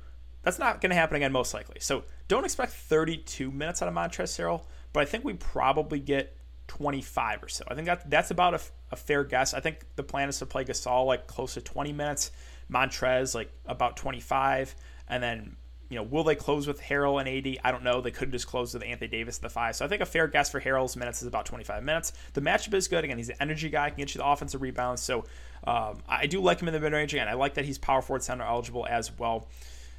that's 0.44 0.58
not 0.58 0.82
going 0.82 0.92
to 0.92 0.96
happen 0.96 1.18
again 1.18 1.32
most 1.32 1.54
likely. 1.54 1.78
So 1.80 2.04
don't 2.28 2.46
expect 2.46 2.72
32 2.72 3.52
minutes 3.52 3.82
out 3.82 3.90
of 3.90 3.94
Montrezl 3.94 4.40
Harrell, 4.40 4.64
but 4.94 5.02
I 5.02 5.06
think 5.06 5.26
we 5.26 5.34
probably 5.34 6.00
get 6.00 6.36
25 6.68 7.44
or 7.44 7.48
so. 7.48 7.66
I 7.68 7.76
think 7.76 7.88
that 7.88 8.10
that's 8.10 8.32
about 8.32 8.54
a, 8.54 8.62
a, 8.92 8.96
fair 8.96 9.24
guess. 9.24 9.54
I 9.54 9.60
think 9.60 9.86
the 9.96 10.04
plan 10.04 10.30
is 10.30 10.40
to 10.40 10.46
play 10.46 10.66
Gasol 10.66 11.06
like 11.06 11.28
close 11.28 11.54
to 11.56 11.62
20 11.62 11.94
minutes, 11.94 12.32
Montrez 12.72 13.36
like 13.36 13.52
about 13.66 13.98
25, 13.98 14.76
and 15.08 15.22
then 15.22 15.56
you 15.90 15.98
know, 15.98 16.04
will 16.04 16.24
they 16.24 16.36
close 16.36 16.68
with 16.68 16.82
Harrell 16.82 17.20
and 17.20 17.30
AD? 17.30 17.60
I 17.64 17.72
don't 17.72 17.84
know. 17.84 18.02
They 18.02 18.12
could 18.12 18.32
just 18.32 18.48
close 18.48 18.74
with 18.74 18.84
Anthony 18.84 19.08
Davis 19.08 19.38
at 19.38 19.44
the 19.44 19.50
five. 19.50 19.76
So 19.76 19.86
I 19.86 19.88
think 19.88 20.02
a 20.02 20.06
fair 20.06 20.28
guess 20.28 20.50
for 20.50 20.60
Harrell's 20.60 20.96
minutes 20.96 21.22
is 21.22 21.28
about 21.28 21.46
25 21.46 21.84
minutes. 21.84 22.14
The 22.34 22.42
matchup 22.42 22.74
is 22.74 22.88
good. 22.88 23.04
Again, 23.04 23.18
he's 23.18 23.30
an 23.30 23.36
energy 23.40 23.70
guy, 23.70 23.90
can 23.90 24.00
get 24.00 24.16
you 24.16 24.20
the 24.20 24.28
offensive 24.28 24.62
rebounds. 24.62 25.04
So 25.04 25.26
um, 25.66 26.00
I 26.08 26.26
do 26.26 26.42
like 26.42 26.60
him 26.60 26.68
in 26.68 26.74
the 26.74 26.80
mid 26.80 26.92
range. 26.92 27.14
Again, 27.14 27.28
I 27.28 27.34
like 27.34 27.54
that 27.56 27.66
he's 27.66 27.78
power 27.78 28.02
forward 28.02 28.24
center 28.24 28.44
eligible 28.44 28.88
as 28.90 29.16
well. 29.18 29.48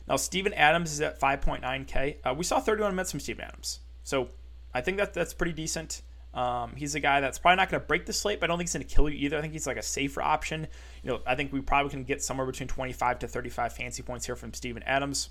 Now, 0.08 0.16
Steven 0.16 0.52
Adams 0.54 0.92
is 0.92 1.00
at 1.00 1.20
5.9K. 1.20 2.16
Uh, 2.24 2.34
we 2.34 2.44
saw 2.44 2.60
31 2.60 2.94
minutes 2.94 3.10
from 3.10 3.20
Steven 3.20 3.44
Adams. 3.44 3.80
So 4.02 4.28
I 4.74 4.80
think 4.80 4.98
that 4.98 5.14
that's 5.14 5.34
pretty 5.34 5.52
decent. 5.52 6.02
Um, 6.36 6.76
he's 6.76 6.94
a 6.94 7.00
guy 7.00 7.22
that's 7.22 7.38
probably 7.38 7.56
not 7.56 7.70
going 7.70 7.80
to 7.80 7.86
break 7.86 8.04
the 8.04 8.12
slate, 8.12 8.40
but 8.40 8.44
I 8.44 8.48
don't 8.48 8.58
think 8.58 8.68
he's 8.68 8.74
going 8.74 8.86
to 8.86 8.94
kill 8.94 9.08
you 9.08 9.16
either. 9.16 9.38
I 9.38 9.40
think 9.40 9.54
he's 9.54 9.66
like 9.66 9.78
a 9.78 9.82
safer 9.82 10.20
option. 10.20 10.68
You 11.02 11.10
know, 11.10 11.20
I 11.26 11.34
think 11.34 11.50
we 11.50 11.62
probably 11.62 11.90
can 11.90 12.04
get 12.04 12.22
somewhere 12.22 12.46
between 12.46 12.68
25 12.68 13.20
to 13.20 13.28
35 13.28 13.72
fancy 13.72 14.02
points 14.02 14.26
here 14.26 14.36
from 14.36 14.52
Steven 14.52 14.82
Adams. 14.82 15.30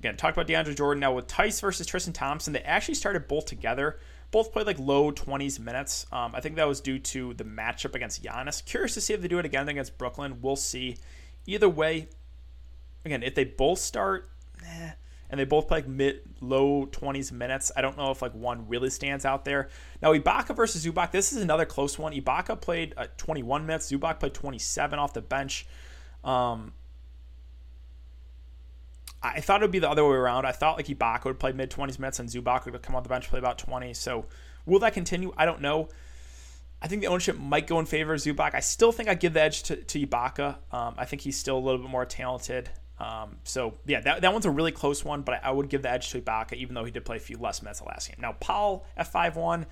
Again, 0.00 0.16
talked 0.16 0.36
about 0.36 0.48
DeAndre 0.48 0.74
Jordan. 0.74 1.00
Now 1.00 1.12
with 1.12 1.28
Theis 1.28 1.60
versus 1.60 1.86
Tristan 1.86 2.14
Thompson, 2.14 2.54
they 2.54 2.60
actually 2.60 2.94
started 2.94 3.28
both 3.28 3.44
together. 3.44 3.98
Both 4.30 4.52
played 4.52 4.66
like 4.66 4.78
low 4.78 5.12
20s 5.12 5.60
minutes. 5.60 6.06
Um, 6.10 6.34
I 6.34 6.40
think 6.40 6.56
that 6.56 6.66
was 6.66 6.80
due 6.80 6.98
to 6.98 7.34
the 7.34 7.44
matchup 7.44 7.94
against 7.94 8.22
Giannis. 8.24 8.64
Curious 8.64 8.94
to 8.94 9.02
see 9.02 9.12
if 9.12 9.20
they 9.20 9.28
do 9.28 9.38
it 9.38 9.44
again 9.44 9.68
against 9.68 9.98
Brooklyn. 9.98 10.38
We'll 10.40 10.56
see. 10.56 10.96
Either 11.46 11.68
way, 11.68 12.08
again, 13.04 13.22
if 13.22 13.34
they 13.34 13.44
both 13.44 13.78
start, 13.78 14.30
eh, 14.64 14.92
and 15.30 15.38
they 15.40 15.44
both 15.44 15.68
play 15.68 15.78
like 15.78 15.88
mid 15.88 16.20
low 16.40 16.86
20s 16.86 17.32
minutes. 17.32 17.72
I 17.76 17.82
don't 17.82 17.96
know 17.96 18.10
if 18.10 18.22
like 18.22 18.34
one 18.34 18.68
really 18.68 18.90
stands 18.90 19.24
out 19.24 19.44
there. 19.44 19.68
Now 20.02 20.12
Ibaka 20.12 20.54
versus 20.54 20.84
Zubac, 20.84 21.10
this 21.10 21.32
is 21.32 21.42
another 21.42 21.64
close 21.64 21.98
one. 21.98 22.12
Ibaka 22.12 22.60
played 22.60 22.94
uh, 22.96 23.06
21 23.16 23.66
minutes. 23.66 23.90
Zubac 23.90 24.20
played 24.20 24.34
27 24.34 24.98
off 24.98 25.12
the 25.12 25.22
bench. 25.22 25.66
Um, 26.24 26.72
I 29.22 29.40
thought 29.40 29.60
it 29.60 29.64
would 29.64 29.72
be 29.72 29.78
the 29.78 29.90
other 29.90 30.04
way 30.04 30.14
around. 30.14 30.46
I 30.46 30.52
thought 30.52 30.76
like 30.76 30.86
Ibaka 30.86 31.24
would 31.24 31.40
play 31.40 31.52
mid 31.52 31.70
20s 31.70 31.98
minutes 31.98 32.18
and 32.18 32.28
Zubac 32.28 32.64
would 32.64 32.80
come 32.82 32.94
off 32.94 33.02
the 33.02 33.08
bench 33.08 33.28
play 33.28 33.38
about 33.38 33.58
20. 33.58 33.94
So 33.94 34.26
will 34.66 34.78
that 34.80 34.94
continue? 34.94 35.32
I 35.36 35.44
don't 35.44 35.60
know. 35.60 35.88
I 36.80 36.88
think 36.88 37.00
the 37.00 37.08
ownership 37.08 37.38
might 37.38 37.66
go 37.66 37.80
in 37.80 37.86
favor 37.86 38.12
of 38.12 38.20
Zubac. 38.20 38.54
I 38.54 38.60
still 38.60 38.92
think 38.92 39.08
I 39.08 39.14
give 39.14 39.32
the 39.32 39.40
edge 39.40 39.62
to, 39.64 39.76
to 39.76 40.06
Ibaka. 40.06 40.56
Um, 40.70 40.94
I 40.98 41.06
think 41.06 41.22
he's 41.22 41.38
still 41.38 41.56
a 41.56 41.58
little 41.58 41.80
bit 41.80 41.90
more 41.90 42.04
talented. 42.04 42.68
Um, 42.98 43.36
so 43.44 43.74
yeah, 43.84 44.00
that, 44.00 44.22
that 44.22 44.32
one's 44.32 44.46
a 44.46 44.50
really 44.50 44.72
close 44.72 45.04
one, 45.04 45.22
but 45.22 45.34
I, 45.34 45.48
I, 45.48 45.50
would 45.50 45.68
give 45.68 45.82
the 45.82 45.90
edge 45.90 46.10
to 46.10 46.20
Ibaka, 46.20 46.54
even 46.54 46.74
though 46.74 46.84
he 46.84 46.90
did 46.90 47.04
play 47.04 47.18
a 47.18 47.20
few 47.20 47.36
less 47.36 47.62
minutes 47.62 47.80
the 47.80 47.86
last 47.86 48.08
game. 48.08 48.16
Now 48.20 48.32
Powell 48.32 48.86
at 48.96 49.06
five 49.06 49.36
one. 49.36 49.66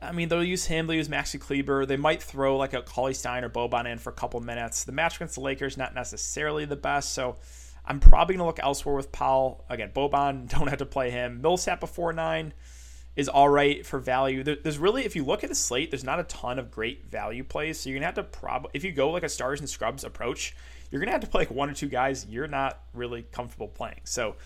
I 0.00 0.12
mean, 0.12 0.28
they'll 0.28 0.44
use 0.44 0.64
him. 0.64 0.86
They'll 0.86 0.96
use 0.96 1.08
Maxi 1.08 1.40
Kleber. 1.40 1.84
They 1.84 1.96
might 1.96 2.22
throw 2.22 2.56
like 2.56 2.72
a 2.72 2.82
Cauley-Stein 2.82 3.42
or 3.42 3.50
Boban 3.50 3.84
in 3.90 3.98
for 3.98 4.10
a 4.10 4.14
couple 4.14 4.40
minutes. 4.40 4.84
The 4.84 4.92
match 4.92 5.16
against 5.16 5.34
the 5.34 5.40
Lakers 5.40 5.76
not 5.76 5.92
necessarily 5.92 6.64
the 6.64 6.76
best, 6.76 7.12
so 7.12 7.36
I'm 7.84 7.98
probably 7.98 8.36
to 8.36 8.44
look 8.44 8.60
elsewhere 8.62 8.94
with 8.94 9.10
Powell. 9.10 9.64
Again, 9.68 9.90
Boban, 9.92 10.48
don't 10.56 10.68
have 10.68 10.78
to 10.78 10.86
play 10.86 11.10
him. 11.10 11.42
Millsap 11.42 11.80
before 11.80 12.12
nine 12.12 12.54
is 13.18 13.28
all 13.28 13.48
right 13.48 13.84
for 13.84 13.98
value. 13.98 14.44
there's 14.44 14.78
really, 14.78 15.04
if 15.04 15.16
you 15.16 15.24
look 15.24 15.42
at 15.42 15.50
the 15.50 15.56
slate, 15.56 15.90
there's 15.90 16.04
not 16.04 16.20
a 16.20 16.22
ton 16.22 16.56
of 16.56 16.70
great 16.70 17.10
value 17.10 17.42
plays. 17.42 17.80
So 17.80 17.90
you're 17.90 17.98
to 17.98 18.06
have 18.06 18.14
to 18.14 18.22
probably, 18.22 18.70
if 18.74 18.84
you 18.84 18.92
go 18.92 19.10
like 19.10 19.24
a 19.24 19.28
stars 19.28 19.58
and 19.58 19.68
scrubs 19.68 20.04
approach, 20.04 20.54
you're 20.88 21.04
to 21.04 21.10
have 21.10 21.20
to 21.22 21.26
play 21.26 21.40
like 21.40 21.50
one 21.50 21.68
or 21.68 21.74
two 21.74 21.88
guys 21.88 22.24
you're 22.26 22.46
not 22.46 22.80
really 22.94 23.22
comfortable 23.32 23.66
playing. 23.66 24.00
So 24.04 24.36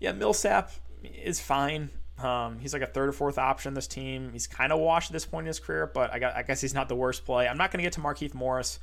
yeah, 0.00 0.12
Millsap 0.12 0.72
is 1.04 1.40
fine. 1.40 1.90
Um, 2.18 2.58
he's 2.58 2.72
like 2.72 2.80
a 2.80 2.86
third 2.86 3.10
or 3.10 3.12
fourth 3.12 3.36
option 3.36 3.68
on 3.68 3.74
this 3.74 3.86
team. 3.86 4.30
He's 4.32 4.46
kind 4.46 4.72
of 4.72 4.80
washed 4.80 5.10
at 5.10 5.12
this 5.12 5.26
point 5.26 5.44
in 5.44 5.48
his 5.48 5.60
career, 5.60 5.86
but 5.86 6.10
I, 6.10 6.18
got, 6.18 6.34
I 6.34 6.42
guess 6.42 6.62
he's 6.62 6.72
not 6.72 6.88
the 6.88 6.96
worst 6.96 7.26
play. 7.26 7.46
I'm 7.46 7.58
not 7.58 7.70
going 7.70 7.80
to 7.80 7.82
get 7.84 7.92
to 7.92 8.00
Markieff 8.00 8.32
Morris 8.32 8.78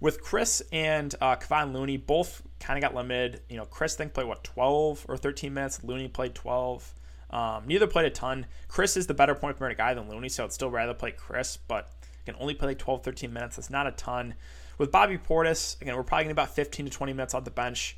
with 0.00 0.24
Chriss 0.24 0.62
and 0.72 1.14
uh, 1.20 1.36
Kevon 1.36 1.74
Looney, 1.74 1.98
both 1.98 2.40
kind 2.58 2.82
of 2.82 2.88
got 2.88 2.96
limited. 2.96 3.42
You 3.50 3.58
know, 3.58 3.66
Chriss 3.66 3.96
think 3.96 4.14
played 4.14 4.26
what 4.26 4.44
12 4.44 5.04
or 5.10 5.18
13 5.18 5.52
minutes. 5.52 5.84
Looney 5.84 6.08
played 6.08 6.34
12. 6.34 6.94
Um, 7.30 7.64
neither 7.66 7.86
played 7.86 8.06
a 8.06 8.10
ton. 8.10 8.46
Chriss 8.68 8.96
is 8.96 9.06
the 9.06 9.14
better 9.14 9.34
point 9.34 9.60
minute 9.60 9.76
guy 9.76 9.94
than 9.94 10.08
Looney, 10.08 10.28
so 10.28 10.44
I'd 10.44 10.52
still 10.52 10.70
rather 10.70 10.94
play 10.94 11.12
Chriss, 11.12 11.58
but 11.68 11.92
can 12.24 12.40
only 12.40 12.54
play 12.54 12.68
like 12.68 12.78
12, 12.78 13.02
13 13.02 13.32
minutes. 13.32 13.56
That's 13.56 13.70
not 13.70 13.86
a 13.86 13.92
ton. 13.92 14.34
With 14.76 14.92
Bobby 14.92 15.18
Portis, 15.18 15.80
again, 15.80 15.96
we're 15.96 16.02
probably 16.02 16.24
getting 16.24 16.32
about 16.32 16.54
15 16.54 16.86
to 16.86 16.92
20 16.92 17.12
minutes 17.12 17.34
off 17.34 17.44
the 17.44 17.50
bench. 17.50 17.96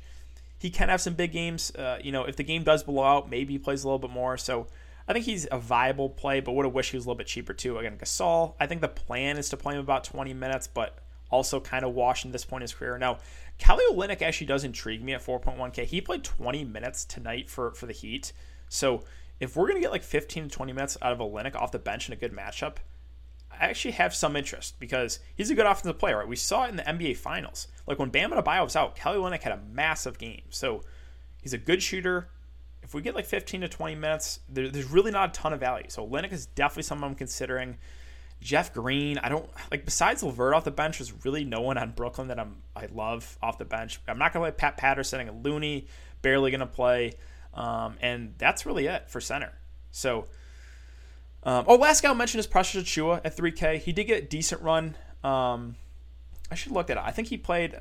He 0.57 0.69
can 0.69 0.89
have 0.89 1.01
some 1.01 1.13
big 1.13 1.31
games. 1.31 1.71
Uh, 1.75 1.99
you 2.01 2.11
know, 2.11 2.23
if 2.23 2.35
the 2.35 2.43
game 2.43 2.63
does 2.63 2.83
blow 2.83 3.03
out, 3.03 3.29
maybe 3.29 3.53
he 3.53 3.59
plays 3.59 3.83
a 3.83 3.87
little 3.87 3.99
bit 3.99 4.09
more. 4.09 4.37
So 4.37 4.67
I 5.07 5.13
think 5.13 5.25
he's 5.25 5.47
a 5.51 5.57
viable 5.59 6.09
play, 6.09 6.39
but 6.39 6.53
would 6.53 6.65
have 6.65 6.73
wished 6.73 6.91
he 6.91 6.97
was 6.97 7.05
a 7.05 7.09
little 7.09 7.17
bit 7.17 7.27
cheaper 7.27 7.53
too. 7.53 7.77
Again, 7.77 7.97
Gasol, 7.97 8.55
I 8.59 8.67
think 8.67 8.81
the 8.81 8.87
plan 8.87 9.37
is 9.37 9.49
to 9.49 9.57
play 9.57 9.73
him 9.73 9.81
about 9.81 10.03
20 10.03 10.33
minutes, 10.33 10.67
but 10.67 10.99
also 11.29 11.59
kind 11.59 11.83
of 11.83 11.93
washed 11.93 12.25
in 12.25 12.31
this 12.31 12.45
point 12.45 12.61
in 12.61 12.63
his 12.63 12.73
career. 12.73 12.97
Now, 12.97 13.17
Kelly 13.57 13.83
Olynyk 13.91 14.21
actually 14.21 14.47
does 14.47 14.63
intrigue 14.63 15.03
me 15.03 15.13
at 15.13 15.23
4.1K. 15.23 15.85
He 15.85 16.01
played 16.01 16.23
20 16.23 16.63
minutes 16.65 17.05
tonight 17.05 17.49
for, 17.49 17.71
for 17.73 17.85
the 17.85 17.93
Heat. 17.93 18.33
So 18.71 19.03
if 19.39 19.55
we're 19.55 19.67
going 19.67 19.75
to 19.75 19.81
get 19.81 19.91
like 19.91 20.03
15 20.03 20.43
to 20.43 20.49
20 20.49 20.73
minutes 20.73 20.97
out 21.01 21.11
of 21.11 21.19
Olynyk 21.19 21.55
off 21.55 21.71
the 21.71 21.79
bench 21.79 22.07
in 22.07 22.13
a 22.13 22.15
good 22.15 22.31
matchup, 22.31 22.77
I 23.51 23.65
actually 23.65 23.91
have 23.91 24.15
some 24.15 24.35
interest 24.35 24.79
because 24.79 25.19
he's 25.35 25.49
a 25.49 25.55
good 25.55 25.65
offensive 25.65 25.99
player. 25.99 26.19
Right? 26.19 26.27
We 26.27 26.37
saw 26.37 26.65
it 26.65 26.69
in 26.69 26.77
the 26.77 26.83
NBA 26.83 27.17
Finals. 27.17 27.67
Like 27.85 27.99
when 27.99 28.09
Bam 28.09 28.31
Adebayo 28.31 28.63
was 28.63 28.75
out, 28.75 28.95
Kelly 28.95 29.17
Olynyk 29.17 29.41
had 29.41 29.51
a 29.51 29.59
massive 29.73 30.17
game. 30.17 30.43
So 30.49 30.83
he's 31.41 31.53
a 31.53 31.57
good 31.57 31.83
shooter. 31.83 32.29
If 32.81 32.93
we 32.93 33.01
get 33.01 33.13
like 33.13 33.25
15 33.25 33.61
to 33.61 33.67
20 33.67 33.95
minutes, 33.95 34.39
there, 34.47 34.69
there's 34.69 34.89
really 34.89 35.11
not 35.11 35.29
a 35.29 35.33
ton 35.33 35.53
of 35.53 35.59
value. 35.59 35.87
So 35.89 36.07
Olynyk 36.07 36.31
is 36.31 36.45
definitely 36.45 36.83
someone 36.83 37.11
I'm 37.11 37.15
considering. 37.15 37.77
Jeff 38.39 38.73
Green, 38.73 39.19
I 39.19 39.29
don't 39.29 39.47
like 39.69 39.85
besides 39.85 40.23
LeVert 40.23 40.55
off 40.55 40.63
the 40.63 40.71
bench, 40.71 40.97
there's 40.97 41.13
really 41.25 41.43
no 41.43 41.61
one 41.61 41.77
on 41.77 41.91
Brooklyn 41.91 42.29
that 42.29 42.39
I'm 42.39 42.63
I 42.75 42.87
love 42.91 43.37
off 43.41 43.59
the 43.59 43.65
bench. 43.65 44.01
I'm 44.07 44.17
not 44.17 44.33
gonna 44.33 44.45
play 44.45 44.51
Pat 44.51 44.77
Patterson 44.77 45.19
and 45.19 45.45
Looney, 45.45 45.87
barely 46.23 46.49
gonna 46.49 46.65
play. 46.65 47.13
Um, 47.53 47.95
and 48.01 48.33
that's 48.37 48.65
really 48.65 48.87
it 48.87 49.09
for 49.09 49.19
center. 49.21 49.53
So 49.91 50.27
Um, 51.43 51.65
oh, 51.67 51.75
last 51.75 52.03
guy 52.03 52.09
I'll 52.09 52.15
mention 52.15 52.39
is 52.39 52.45
Precious 52.47 52.83
Achiuwa 52.83 53.21
at 53.25 53.35
3K. 53.35 53.79
He 53.79 53.91
did 53.91 54.03
get 54.05 54.23
a 54.23 54.25
decent 54.27 54.61
run. 54.61 54.95
Um, 55.23 55.75
I 56.51 56.55
should 56.55 56.71
look 56.71 56.89
at 56.89 56.97
it. 56.97 57.03
I 57.03 57.11
think 57.11 57.29
he 57.29 57.37
played. 57.37 57.75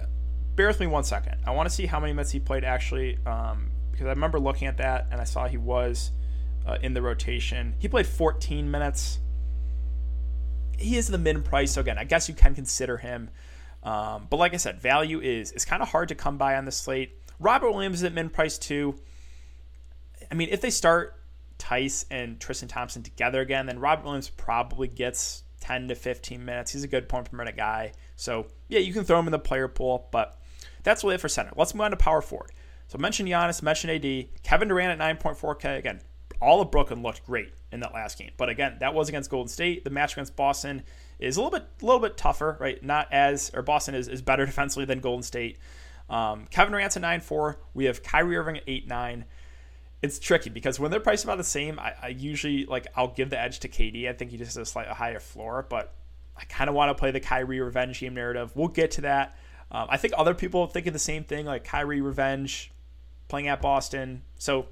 Bear 0.56 0.68
with 0.68 0.80
me 0.80 0.86
one 0.86 1.04
second. 1.04 1.36
I 1.46 1.50
want 1.50 1.68
to 1.68 1.74
see 1.74 1.86
how 1.86 2.00
many 2.00 2.12
minutes 2.12 2.30
he 2.30 2.40
played 2.40 2.64
actually, 2.64 3.18
um, 3.26 3.70
because 3.90 4.06
I 4.06 4.10
remember 4.10 4.40
looking 4.40 4.66
at 4.66 4.78
that 4.78 5.08
and 5.10 5.20
I 5.20 5.24
saw 5.24 5.46
he 5.46 5.58
was 5.58 6.10
uh, 6.66 6.78
in 6.82 6.94
the 6.94 7.02
rotation. 7.02 7.74
He 7.78 7.88
played 7.88 8.06
14 8.06 8.70
minutes. 8.70 9.18
He 10.78 10.96
is 10.96 11.08
the 11.08 11.18
min 11.18 11.42
price, 11.42 11.72
so 11.72 11.82
again, 11.82 11.98
I 11.98 12.04
guess 12.04 12.28
you 12.28 12.34
can 12.34 12.54
consider 12.54 12.96
him. 12.96 13.28
Um, 13.82 14.26
but 14.30 14.38
like 14.38 14.54
I 14.54 14.58
said, 14.58 14.80
value 14.80 15.20
is 15.20 15.52
is 15.52 15.64
kind 15.64 15.82
of 15.82 15.88
hard 15.88 16.08
to 16.08 16.14
come 16.14 16.38
by 16.38 16.56
on 16.56 16.64
the 16.64 16.72
slate. 16.72 17.18
Robert 17.38 17.72
Williams 17.72 17.98
is 17.98 18.04
at 18.04 18.14
min 18.14 18.30
price 18.30 18.56
too. 18.58 18.94
I 20.30 20.34
mean, 20.34 20.48
if 20.50 20.60
they 20.60 20.70
start 20.70 21.20
Theis 21.58 22.04
and 22.10 22.40
Tristan 22.40 22.68
Thompson 22.68 23.02
together 23.02 23.40
again, 23.40 23.66
then 23.66 23.78
Robert 23.78 24.04
Williams 24.04 24.30
probably 24.30 24.88
gets 24.88 25.42
10 25.60 25.88
to 25.88 25.94
15 25.94 26.44
minutes. 26.44 26.72
He's 26.72 26.84
a 26.84 26.88
good 26.88 27.08
point 27.08 27.30
per 27.30 27.36
minute 27.36 27.56
guy. 27.56 27.92
So, 28.16 28.46
yeah, 28.68 28.80
you 28.80 28.92
can 28.92 29.04
throw 29.04 29.18
him 29.18 29.26
in 29.26 29.32
the 29.32 29.38
player 29.38 29.68
pool, 29.68 30.08
but 30.10 30.40
that's 30.82 31.04
really 31.04 31.16
it 31.16 31.20
for 31.20 31.28
center. 31.28 31.52
Let's 31.56 31.74
move 31.74 31.82
on 31.82 31.90
to 31.90 31.96
power 31.96 32.22
forward. 32.22 32.50
So, 32.88 32.98
I 32.98 33.00
mentioned 33.00 33.28
Giannis, 33.28 33.62
mentioned 33.62 34.04
AD, 34.04 34.42
Kevin 34.42 34.68
Durant 34.68 35.00
at 35.00 35.18
9.4K. 35.20 35.78
Again, 35.78 36.00
all 36.40 36.60
of 36.60 36.70
Brooklyn 36.70 37.02
looked 37.02 37.24
great 37.26 37.52
in 37.72 37.80
that 37.80 37.94
last 37.94 38.18
game. 38.18 38.30
But 38.36 38.48
again, 38.48 38.76
that 38.80 38.94
was 38.94 39.08
against 39.08 39.30
Golden 39.30 39.48
State. 39.48 39.84
The 39.84 39.90
match 39.90 40.14
against 40.14 40.36
Boston 40.36 40.82
is 41.18 41.36
a 41.36 41.42
little 41.42 41.58
bit 41.58 41.68
a 41.82 41.86
little 41.86 42.00
bit 42.00 42.16
tougher, 42.16 42.56
right? 42.58 42.82
Not 42.82 43.08
as 43.12 43.50
or 43.54 43.62
Boston 43.62 43.94
is, 43.94 44.08
is 44.08 44.22
better 44.22 44.46
defensively 44.46 44.86
than 44.86 45.00
Golden 45.00 45.22
State. 45.22 45.58
Um, 46.08 46.46
Kevin 46.50 46.72
Durant's 46.72 46.96
at 46.96 47.02
9-4. 47.04 47.56
We 47.72 47.84
have 47.84 48.02
Kyrie 48.02 48.36
Irving 48.36 48.56
at 48.56 48.66
8-9 48.66 49.24
it's 50.02 50.18
tricky 50.18 50.50
because 50.50 50.80
when 50.80 50.90
they're 50.90 51.00
priced 51.00 51.24
about 51.24 51.38
the 51.38 51.44
same, 51.44 51.78
I, 51.78 51.94
I, 52.02 52.08
usually 52.08 52.64
like 52.64 52.86
I'll 52.96 53.08
give 53.08 53.30
the 53.30 53.40
edge 53.40 53.60
to 53.60 53.68
KD. 53.68 54.08
I 54.08 54.14
think 54.14 54.30
he 54.30 54.38
just 54.38 54.56
has 54.56 54.68
a 54.68 54.70
slightly 54.70 54.94
higher 54.94 55.20
floor, 55.20 55.66
but 55.68 55.92
I 56.36 56.44
kind 56.44 56.70
of 56.70 56.76
want 56.76 56.90
to 56.90 56.94
play 56.94 57.10
the 57.10 57.20
Kyrie 57.20 57.60
revenge 57.60 58.00
game 58.00 58.14
narrative. 58.14 58.52
We'll 58.54 58.68
get 58.68 58.92
to 58.92 59.02
that. 59.02 59.36
Um, 59.70 59.86
I 59.90 59.98
think 59.98 60.14
other 60.16 60.34
people 60.34 60.66
think 60.66 60.86
of 60.86 60.92
the 60.92 60.98
same 60.98 61.24
thing, 61.24 61.44
like 61.46 61.64
Kyrie 61.64 62.00
revenge, 62.00 62.72
playing 63.28 63.48
at 63.48 63.60
Boston. 63.60 64.22
So 64.38 64.66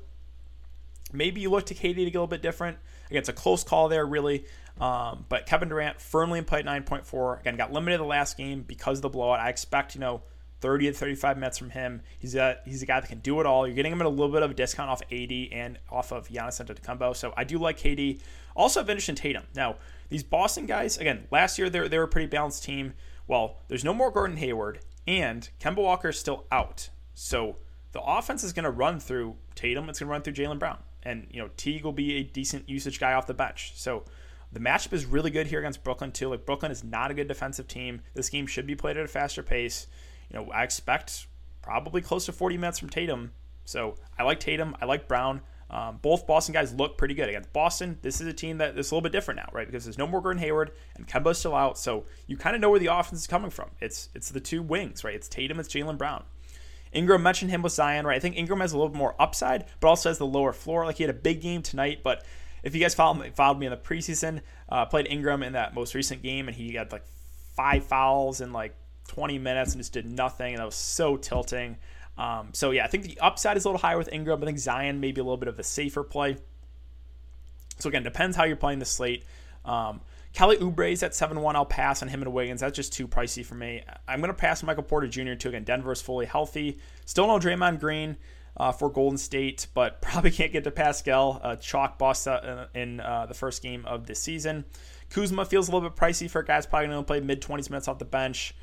maybe 1.12 1.40
you 1.40 1.50
look 1.50 1.66
to 1.66 1.74
KD 1.74 1.94
to 1.94 2.04
get 2.04 2.14
a 2.14 2.20
little 2.20 2.26
bit 2.26 2.42
different. 2.42 2.78
Again, 3.08 3.20
it's 3.20 3.28
a 3.28 3.34
close 3.34 3.64
call 3.64 3.88
there, 3.88 4.06
really. 4.06 4.44
Um, 4.80 5.26
but 5.28 5.46
Kevin 5.46 5.68
Durant 5.68 6.00
firmly 6.00 6.38
in 6.38 6.44
play 6.44 6.60
at 6.60 6.64
9.4. 6.64 7.40
Again, 7.40 7.56
got 7.56 7.72
limited 7.72 7.98
the 7.98 8.04
last 8.04 8.36
game 8.36 8.64
because 8.66 8.98
of 8.98 9.02
the 9.02 9.08
blowout. 9.08 9.40
I 9.40 9.50
expect, 9.50 9.94
you 9.94 10.00
know, 10.00 10.22
30 10.60 10.86
to 10.86 10.92
35 10.92 11.38
minutes 11.38 11.58
from 11.58 11.70
him. 11.70 12.02
He's 12.18 12.34
a 12.34 12.58
he's 12.64 12.82
a 12.82 12.86
guy 12.86 13.00
that 13.00 13.08
can 13.08 13.20
do 13.20 13.40
it 13.40 13.46
all. 13.46 13.66
You're 13.66 13.76
getting 13.76 13.92
him 13.92 14.00
at 14.00 14.06
a 14.06 14.10
little 14.10 14.32
bit 14.32 14.42
of 14.42 14.50
a 14.50 14.54
discount 14.54 14.90
off 14.90 15.02
AD 15.12 15.32
and 15.52 15.78
off 15.90 16.12
of 16.12 16.28
Giannis 16.28 16.64
Antetokounmpo. 16.64 17.16
So 17.16 17.32
I 17.36 17.44
do 17.44 17.58
like 17.58 17.78
KD. 17.78 18.20
Also 18.56 18.80
have 18.80 18.90
interest 18.90 19.08
in 19.08 19.14
Tatum. 19.14 19.44
Now 19.54 19.76
these 20.08 20.22
Boston 20.22 20.66
guys, 20.66 20.98
again, 20.98 21.26
last 21.30 21.58
year 21.58 21.70
they 21.70 21.86
they 21.88 21.98
were 21.98 22.04
a 22.04 22.08
pretty 22.08 22.26
balanced 22.26 22.64
team. 22.64 22.94
Well, 23.26 23.58
there's 23.68 23.84
no 23.84 23.94
more 23.94 24.10
Gordon 24.10 24.38
Hayward 24.38 24.80
and 25.08 25.48
Kemba 25.58 25.78
Walker 25.78 26.10
is 26.10 26.18
still 26.18 26.44
out. 26.52 26.90
So 27.14 27.56
the 27.92 28.02
offense 28.02 28.44
is 28.44 28.52
going 28.52 28.64
to 28.64 28.70
run 28.70 29.00
through 29.00 29.36
Tatum. 29.54 29.88
It's 29.88 29.98
going 29.98 30.08
to 30.08 30.12
run 30.12 30.22
through 30.22 30.34
Jaylen 30.34 30.58
Brown, 30.58 30.78
and 31.02 31.26
you 31.30 31.40
know 31.40 31.50
Teague 31.56 31.84
will 31.84 31.92
be 31.92 32.16
a 32.16 32.22
decent 32.22 32.68
usage 32.68 33.00
guy 33.00 33.14
off 33.14 33.26
the 33.26 33.34
bench. 33.34 33.72
So 33.74 34.04
the 34.52 34.60
matchup 34.60 34.92
is 34.92 35.06
really 35.06 35.30
good 35.30 35.46
here 35.46 35.58
against 35.58 35.82
Brooklyn 35.82 36.12
too. 36.12 36.28
Like 36.28 36.46
Brooklyn 36.46 36.70
is 36.70 36.84
not 36.84 37.10
a 37.10 37.14
good 37.14 37.26
defensive 37.26 37.66
team. 37.66 38.02
This 38.14 38.28
game 38.28 38.46
should 38.46 38.66
be 38.66 38.76
played 38.76 38.96
at 38.96 39.04
a 39.04 39.08
faster 39.08 39.42
pace 39.42 39.86
you 40.30 40.38
know, 40.38 40.50
I 40.50 40.64
expect 40.64 41.26
probably 41.62 42.00
close 42.00 42.26
to 42.26 42.32
40 42.32 42.56
minutes 42.56 42.78
from 42.78 42.90
Tatum. 42.90 43.32
So 43.64 43.96
I 44.18 44.22
like 44.22 44.40
Tatum. 44.40 44.76
I 44.80 44.86
like 44.86 45.08
Brown. 45.08 45.42
Um, 45.70 45.98
both 46.00 46.26
Boston 46.26 46.54
guys 46.54 46.72
look 46.72 46.96
pretty 46.96 47.14
good 47.14 47.28
against 47.28 47.52
Boston. 47.52 47.98
This 48.00 48.20
is 48.20 48.26
a 48.26 48.32
team 48.32 48.58
that 48.58 48.78
is 48.78 48.90
a 48.90 48.94
little 48.94 49.02
bit 49.02 49.12
different 49.12 49.38
now, 49.38 49.50
right? 49.52 49.66
Because 49.66 49.84
there's 49.84 49.98
no 49.98 50.06
more 50.06 50.22
Gordon 50.22 50.40
Hayward 50.40 50.72
and 50.96 51.06
Kemba's 51.06 51.38
still 51.38 51.54
out, 51.54 51.78
so 51.78 52.06
you 52.26 52.38
kind 52.38 52.56
of 52.56 52.62
know 52.62 52.70
where 52.70 52.78
the 52.78 52.86
offense 52.86 53.20
is 53.20 53.26
coming 53.26 53.50
from. 53.50 53.70
It's 53.80 54.08
it's 54.14 54.30
the 54.30 54.40
two 54.40 54.62
wings, 54.62 55.04
right? 55.04 55.14
It's 55.14 55.28
Tatum, 55.28 55.60
it's 55.60 55.68
Jaylen 55.68 55.98
Brown. 55.98 56.24
Ingram 56.90 57.22
mentioned 57.22 57.50
him 57.50 57.60
with 57.60 57.74
Zion, 57.74 58.06
right? 58.06 58.16
I 58.16 58.18
think 58.18 58.36
Ingram 58.36 58.60
has 58.60 58.72
a 58.72 58.78
little 58.78 58.88
bit 58.88 58.98
more 58.98 59.14
upside, 59.20 59.66
but 59.80 59.88
also 59.88 60.08
has 60.08 60.16
the 60.16 60.26
lower 60.26 60.54
floor. 60.54 60.86
Like 60.86 60.96
he 60.96 61.02
had 61.02 61.10
a 61.10 61.18
big 61.18 61.42
game 61.42 61.60
tonight, 61.60 61.98
but 62.02 62.24
if 62.62 62.74
you 62.74 62.80
guys 62.80 62.94
followed 62.94 63.20
me, 63.20 63.30
followed 63.34 63.58
me 63.58 63.66
in 63.66 63.70
the 63.70 63.76
preseason, 63.76 64.40
uh, 64.70 64.86
played 64.86 65.06
Ingram 65.06 65.42
in 65.42 65.52
that 65.52 65.74
most 65.74 65.94
recent 65.94 66.22
game, 66.22 66.48
and 66.48 66.56
he 66.56 66.72
had 66.74 66.92
like 66.92 67.04
five 67.54 67.84
fouls 67.84 68.40
and 68.40 68.54
like 68.54 68.74
20 69.08 69.38
minutes 69.38 69.72
and 69.72 69.80
just 69.80 69.92
did 69.92 70.06
nothing, 70.06 70.54
and 70.54 70.60
that 70.60 70.64
was 70.64 70.74
so 70.74 71.16
tilting. 71.16 71.76
Um, 72.16 72.48
so 72.52 72.70
yeah, 72.70 72.84
I 72.84 72.88
think 72.88 73.04
the 73.04 73.18
upside 73.20 73.56
is 73.56 73.64
a 73.64 73.68
little 73.68 73.80
higher 73.80 73.98
with 73.98 74.12
Ingram. 74.12 74.42
I 74.42 74.46
think 74.46 74.58
Zion 74.58 75.00
maybe 75.00 75.20
a 75.20 75.24
little 75.24 75.36
bit 75.36 75.48
of 75.48 75.58
a 75.58 75.62
safer 75.62 76.02
play. 76.02 76.36
So 77.78 77.88
again, 77.88 78.02
depends 78.02 78.36
how 78.36 78.44
you're 78.44 78.56
playing 78.56 78.80
the 78.80 78.84
slate. 78.84 79.24
Um, 79.64 80.00
Kelly 80.32 80.58
Oubre's 80.58 81.02
at 81.02 81.12
7-1. 81.12 81.54
I'll 81.54 81.64
pass 81.64 82.02
on 82.02 82.08
him 82.08 82.22
and 82.22 82.32
Wiggins. 82.32 82.60
That's 82.60 82.76
just 82.76 82.92
too 82.92 83.08
pricey 83.08 83.44
for 83.44 83.54
me. 83.54 83.82
I'm 84.06 84.20
going 84.20 84.30
to 84.30 84.36
pass 84.36 84.62
Michael 84.62 84.82
Porter 84.82 85.06
Jr. 85.06 85.34
too. 85.34 85.48
Again, 85.48 85.64
Denver's 85.64 86.02
fully 86.02 86.26
healthy. 86.26 86.78
Still 87.06 87.26
no 87.28 87.38
Draymond 87.38 87.80
Green 87.80 88.16
uh, 88.56 88.72
for 88.72 88.90
Golden 88.90 89.18
State, 89.18 89.68
but 89.74 90.02
probably 90.02 90.30
can't 90.30 90.52
get 90.52 90.64
to 90.64 90.70
Paschall. 90.70 91.40
Uh, 91.42 91.56
chalk 91.56 91.98
bust 91.98 92.26
uh, 92.28 92.66
in 92.74 93.00
uh, 93.00 93.26
the 93.26 93.34
first 93.34 93.62
game 93.62 93.86
of 93.86 94.06
this 94.06 94.20
season. 94.20 94.64
Kuzma 95.10 95.44
feels 95.44 95.68
a 95.68 95.72
little 95.72 95.88
bit 95.88 95.98
pricey 95.98 96.28
for 96.28 96.42
guys 96.42 96.66
probably 96.66 96.88
going 96.88 97.00
to 97.00 97.06
play 97.06 97.20
mid 97.20 97.40
20s 97.40 97.70
minutes 97.70 97.88
off 97.88 97.98
the 97.98 98.04
bench. 98.04 98.54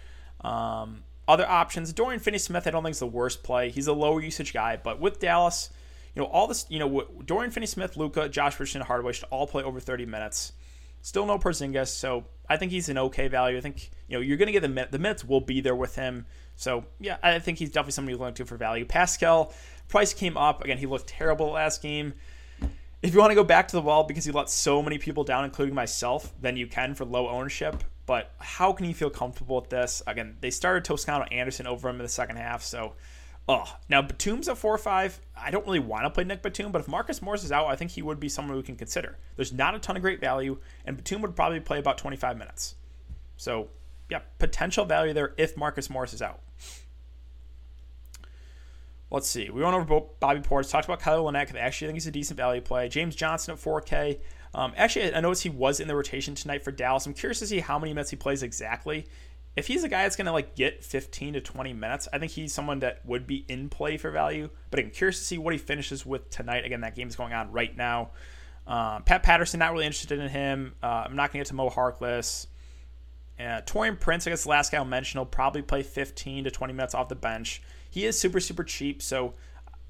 Um, 0.42 1.04
other 1.28 1.48
options, 1.48 1.92
Dorian 1.92 2.20
Finney-Smith, 2.20 2.68
I 2.68 2.72
don't 2.72 2.84
think 2.84 2.94
is 2.94 3.00
the 3.00 3.08
worst 3.08 3.44
play. 3.44 3.70
He's 3.70 3.88
a 3.88 3.94
lower 3.94 4.22
usage 4.22 4.54
guy, 4.54 4.78
but 4.82 5.00
with 5.00 5.20
Dallas, 5.20 5.72
you 6.14 6.22
know, 6.22 6.28
all 6.28 6.48
this, 6.48 6.66
you 6.70 6.80
know, 6.80 7.04
Dorian 7.26 7.52
Finney-Smith, 7.52 7.98
Luka, 7.98 8.30
Josh 8.30 8.60
Richardson, 8.60 8.82
Hardaway 8.82 9.14
should 9.14 9.26
all 9.26 9.48
play 9.48 9.64
over 9.64 9.80
30 9.80 10.06
minutes. 10.06 10.54
Still 11.02 11.26
no 11.26 11.38
Porzingis, 11.38 11.90
so 11.90 12.26
I 12.50 12.58
think 12.58 12.72
he's 12.72 12.90
an 12.90 12.98
okay 12.98 13.28
value. 13.28 13.60
I 13.60 13.62
think 13.62 13.92
you 14.08 14.18
know 14.18 14.22
you're 14.22 14.38
going 14.38 14.48
to 14.48 14.52
get 14.52 14.62
the 14.62 14.70
minute, 14.70 14.92
the 14.92 14.98
minutes 14.98 15.24
will 15.24 15.40
be 15.40 15.62
there 15.62 15.76
with 15.76 15.96
him. 15.96 16.26
So 16.56 16.86
yeah, 17.00 17.18
I 17.22 17.38
think 17.38 17.60
he's 17.60 17.70
definitely 17.70 17.92
somebody 17.92 18.14
you're 18.14 18.20
looking 18.20 18.34
to 18.36 18.46
for 18.46 18.58
value. 18.58 18.86
Paschall 18.86 19.54
price 19.88 20.16
came 20.16 20.36
up 20.36 20.64
again. 20.64 20.80
He 20.80 20.88
looked 20.88 21.06
terrible 21.06 21.52
last 21.52 21.84
game. 21.84 22.16
If 23.04 23.14
you 23.14 23.20
want 23.20 23.30
to 23.30 23.36
go 23.36 23.44
back 23.44 23.68
to 23.68 23.76
the 23.76 23.84
wall 23.84 24.04
because 24.04 24.26
he 24.26 24.32
let 24.32 24.50
so 24.50 24.82
many 24.82 24.98
people 24.98 25.24
down, 25.24 25.46
including 25.46 25.76
myself, 25.76 26.34
then 26.42 26.58
you 26.58 26.66
can 26.66 26.96
for 26.96 27.06
low 27.06 27.30
ownership. 27.30 27.84
But 28.06 28.32
how 28.38 28.72
can 28.72 28.86
you 28.86 28.94
feel 28.94 29.10
comfortable 29.10 29.56
with 29.56 29.70
this? 29.70 30.04
Again, 30.06 30.38
they 30.42 30.52
started 30.52 30.86
Toscano 30.86 31.26
Anderson 31.26 31.66
over 31.66 31.90
him 31.90 31.96
in 31.96 32.04
the 32.04 32.10
second 32.10 32.38
half, 32.38 32.64
so 32.64 32.94
oh. 33.48 33.78
Now 33.90 34.02
Batum's 34.02 34.48
at 34.48 34.58
four 34.58 34.78
five. 34.78 35.20
I 35.36 35.52
don't 35.52 35.66
really 35.66 35.80
want 35.80 36.04
to 36.04 36.10
play 36.10 36.24
Nic 36.24 36.42
Batum, 36.42 36.72
but 36.72 36.82
if 36.82 36.88
Marcus 36.88 37.22
Morris 37.22 37.44
is 37.44 37.52
out, 37.52 37.68
I 37.68 37.76
think 37.76 37.92
he 37.92 38.02
would 38.02 38.20
be 38.20 38.30
someone 38.30 38.56
we 38.56 38.64
can 38.64 38.76
consider. 38.76 39.18
There's 39.36 39.54
not 39.54 39.76
a 39.76 39.80
ton 39.80 39.96
of 39.96 40.02
great 40.02 40.20
value, 40.20 40.58
and 40.86 40.98
Batum 40.98 41.22
would 41.22 41.36
probably 41.36 41.60
play 41.60 41.80
about 41.80 41.98
25 41.98 42.38
minutes. 42.38 42.76
So 43.38 43.70
yeah, 44.10 44.20
potential 44.38 44.86
value 44.86 45.14
there 45.14 45.34
if 45.38 45.58
Marcus 45.58 45.90
Morris 45.90 46.14
is 46.14 46.22
out. 46.22 46.42
Let's 49.12 49.28
see. 49.28 49.50
We 49.50 49.62
went 49.64 49.76
over 49.76 50.02
Bobby 50.20 50.42
Portis, 50.42 50.70
talked 50.70 50.86
about 50.86 51.00
Kyle 51.00 51.24
Olynyk. 51.24 51.56
I 51.56 51.60
actually 51.60 51.88
think 51.88 51.96
he's 51.98 52.08
a 52.08 52.12
decent 52.12 52.38
value 52.38 52.62
play. 52.62 52.90
James 52.90 53.16
Johnson 53.16 53.54
at 53.54 53.60
4K. 53.60 54.18
Um, 54.56 54.72
actually, 54.78 55.14
I 55.14 55.20
noticed 55.20 55.44
he 55.44 55.50
was 55.50 55.82
in 55.82 55.90
the 55.90 55.96
rotation 55.96 56.34
tonight 56.34 56.64
for 56.64 56.72
Dallas. 56.72 57.06
I'm 57.06 57.14
curious 57.14 57.40
to 57.40 57.48
see 57.48 57.60
how 57.60 57.78
many 57.78 57.92
minutes 57.92 58.10
he 58.10 58.16
plays 58.16 58.42
exactly. 58.42 59.06
If 59.58 59.68
he's 59.68 59.84
a 59.84 59.90
guy 59.90 60.04
that's 60.04 60.16
going 60.16 60.28
to 60.28 60.32
like 60.32 60.56
get 60.56 60.82
15 60.82 61.34
to 61.34 61.42
20 61.42 61.74
minutes, 61.74 62.08
I 62.14 62.20
think 62.20 62.32
he's 62.32 62.54
someone 62.54 62.80
that 62.80 63.06
would 63.06 63.28
be 63.28 63.46
in 63.50 63.68
play 63.68 63.98
for 63.98 64.12
value. 64.12 64.50
But 64.72 64.80
I'm 64.80 64.92
curious 64.92 65.20
to 65.20 65.26
see 65.26 65.38
what 65.38 65.54
he 65.54 65.58
finishes 65.58 66.06
with 66.06 66.30
tonight. 66.30 66.64
Again, 66.64 66.82
that 66.82 66.96
game's 66.96 67.18
going 67.18 67.34
on 67.34 67.52
right 67.52 67.76
now. 67.76 68.12
Um, 68.66 69.04
Pat 69.04 69.24
Patterson, 69.24 69.60
not 69.60 69.74
really 69.74 69.86
interested 69.86 70.20
in 70.20 70.30
him. 70.30 70.74
Uh, 70.82 71.04
I'm 71.06 71.18
not 71.18 71.34
going 71.34 71.34
to 71.34 71.38
get 71.40 71.48
to 71.48 71.56
Mo 71.56 71.70
Harkless. 71.70 72.48
Uh, 73.38 73.62
Taurean 73.62 74.00
Prince, 74.00 74.26
I 74.26 74.30
guess 74.30 74.44
the 74.44 74.50
last 74.50 74.72
guy 74.72 74.78
I'll 74.78 74.86
mention, 74.86 75.20
will 75.20 75.26
probably 75.26 75.64
play 75.64 75.84
15 75.84 76.46
to 76.46 76.52
20 76.52 76.74
minutes 76.74 76.96
off 76.96 77.10
the 77.10 77.16
bench. 77.16 77.62
He 77.90 78.06
is 78.06 78.18
super, 78.18 78.40
super 78.40 78.64
cheap, 78.64 79.02
so 79.02 79.34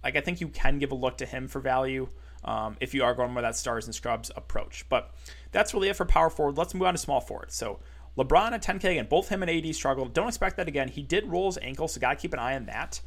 like 0.04 0.16
I 0.16 0.22
think 0.22 0.42
you 0.42 0.48
can 0.48 0.80
give 0.80 0.92
a 0.92 0.96
look 0.96 1.20
to 1.20 1.26
him 1.28 1.48
for 1.48 1.60
value 1.60 2.08
um, 2.46 2.78
if 2.80 2.94
you 2.94 3.04
are 3.04 3.14
going 3.14 3.34
with 3.34 3.44
that 3.44 3.56
stars 3.56 3.86
and 3.86 3.94
scrubs 3.94 4.32
approach. 4.36 4.86
But 4.88 5.14
that's 5.52 5.74
really 5.74 5.90
it 5.90 5.96
for 5.96 6.06
power 6.06 6.30
forward. 6.30 6.58
Let's 6.58 6.74
move 6.74 6.84
on 6.84 6.94
to 6.94 6.98
small 6.98 7.20
forward. 7.20 7.52
So 7.52 7.80
LeBron 8.18 8.54
at 8.54 8.64
10K 8.64 8.92
again, 8.92 9.08
both 9.10 9.30
him 9.30 9.44
and 9.44 9.52
AD 9.52 9.76
struggled. 9.76 10.14
Don't 10.14 10.28
expect 10.28 10.58
that 10.58 10.68
again. 10.68 10.88
He 10.88 11.02
did 11.02 11.26
roll 11.26 11.48
his 11.48 11.58
ankle, 11.62 11.88
so 11.88 12.00
gotta 12.00 12.16
keep 12.16 12.34
an 12.34 12.40
eye 12.40 12.56
on 12.56 12.68
that. 12.68 13.02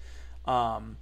Um, 0.45 0.99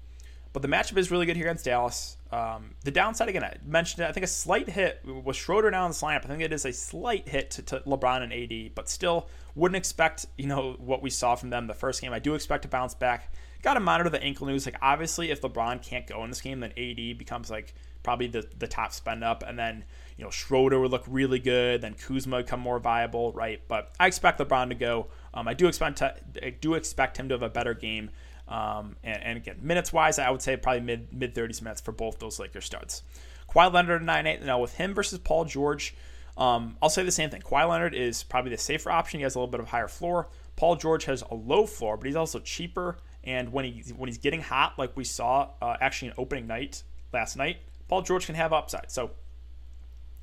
but 0.52 0.62
the 0.62 0.69
matchup 0.69 0.97
is 0.97 1.11
really 1.11 1.26
good 1.26 1.37
here 1.37 1.47
against 1.47 1.64
Dallas. 1.64 2.16
Um, 2.33 2.75
the 2.83 2.90
downside 2.90 3.28
again, 3.28 3.45
I 3.45 3.57
mentioned 3.64 4.05
it. 4.05 4.09
I 4.09 4.12
think 4.12 4.25
a 4.25 4.28
slight 4.28 4.69
hit 4.69 5.00
with 5.05 5.37
Schroeder 5.37 5.71
down 5.71 5.90
this 5.90 6.02
lineup. 6.02 6.25
I 6.25 6.28
think 6.28 6.43
it 6.43 6.52
is 6.52 6.64
a 6.64 6.73
slight 6.73 7.28
hit 7.28 7.50
to, 7.52 7.62
to, 7.62 7.81
LeBron 7.81 8.23
and 8.23 8.33
AD, 8.33 8.75
but 8.75 8.88
still 8.88 9.28
wouldn't 9.57 9.77
expect 9.77 10.27
you 10.39 10.47
know 10.47 10.77
what 10.79 11.03
we 11.03 11.11
saw 11.11 11.35
from 11.35 11.51
them 11.51 11.67
the 11.67 11.75
first 11.75 12.01
game. 12.01 12.13
I 12.13 12.21
do 12.21 12.35
expect 12.35 12.63
to 12.63 12.69
bounce 12.69 12.95
back. 12.95 13.35
Got 13.63 13.75
to 13.75 13.81
monitor 13.81 14.11
the 14.11 14.23
ankle 14.23 14.47
news. 14.47 14.67
Like 14.67 14.77
obviously, 14.81 15.31
if 15.31 15.41
LeBron 15.41 15.83
can't 15.83 16.07
go 16.07 16.23
in 16.23 16.31
this 16.31 16.41
game, 16.41 16.61
then 16.61 16.73
AD 16.77 17.19
becomes 17.19 17.51
like 17.51 17.75
probably 18.07 18.29
the, 18.29 18.49
the 18.59 18.69
top 18.69 18.93
spend 18.93 19.25
up. 19.25 19.43
And 19.45 19.59
then, 19.59 19.85
you 20.17 20.25
know, 20.25 20.31
Schroeder 20.31 20.79
would 20.79 20.93
look 20.93 21.05
really 21.09 21.41
good. 21.41 21.81
Then 21.81 21.95
Kuzma 21.95 22.37
would 22.37 22.47
come 22.47 22.61
more 22.61 22.79
viable, 22.79 23.33
right? 23.33 23.61
But 23.67 23.93
I 23.99 24.07
expect 24.07 24.39
LeBron 24.39 24.69
to 24.69 24.77
go. 24.77 25.09
Um, 25.35 25.49
I 25.49 25.55
do 25.55 25.67
expect 25.67 25.99
to, 25.99 26.15
I 26.41 26.51
do 26.51 26.75
expect 26.75 27.17
him 27.17 27.29
to 27.29 27.35
have 27.35 27.43
a 27.43 27.51
better 27.51 27.75
game. 27.75 28.11
Um, 28.47 28.95
and, 29.03 29.23
and, 29.23 29.37
again, 29.39 29.57
minutes 29.61 29.93
wise, 29.93 30.21
I 30.21 30.31
would 30.31 30.41
say 30.41 30.57
probably 30.57 30.83
mid 30.83 31.13
mid 31.13 31.35
30s 31.35 31.61
minutes 31.61 31.81
for 31.81 31.91
both 31.91 32.21
those 32.21 32.39
Lakers 32.39 32.65
studs. 32.65 33.03
Kawhi 33.51 33.73
Leonard 33.73 34.05
9 34.05 34.27
8. 34.27 34.43
Now, 34.45 34.61
with 34.61 34.75
him 34.75 34.95
versus 34.95 35.19
Paul 35.19 35.45
George, 35.45 35.97
Um, 36.37 36.76
I'll 36.83 36.90
say 36.90 37.02
the 37.02 37.11
same 37.11 37.31
thing. 37.31 37.40
Kawhi 37.40 37.69
Leonard 37.69 37.95
is 37.95 38.23
probably 38.23 38.50
the 38.50 38.59
safer 38.59 38.90
option. 38.90 39.21
He 39.21 39.25
has 39.25 39.35
a 39.35 39.38
little 39.38 39.50
bit 39.50 39.61
of 39.61 39.69
higher 39.69 39.88
floor. 39.88 40.28
Paul 40.57 40.76
George 40.76 41.05
has 41.05 41.23
a 41.31 41.35
low 41.35 41.66
floor, 41.66 41.97
but 41.97 42.07
he's 42.07 42.16
also 42.16 42.38
cheaper. 42.40 42.99
And 43.25 43.52
when 43.52 43.64
he 43.64 43.83
when 43.93 44.09
he's 44.09 44.19
getting 44.19 44.40
hot, 44.40 44.78
like 44.78 44.97
we 44.97 45.05
saw 45.05 45.50
uh, 45.61 45.76
actually 45.81 46.09
in 46.09 46.14
opening 46.19 46.47
night 46.47 46.83
last 47.12 47.37
night, 47.37 47.59
Paul 47.88 48.02
George 48.02 48.26
can 48.26 48.35
have 48.35 48.52
upside. 48.52 48.90
So 48.90 49.11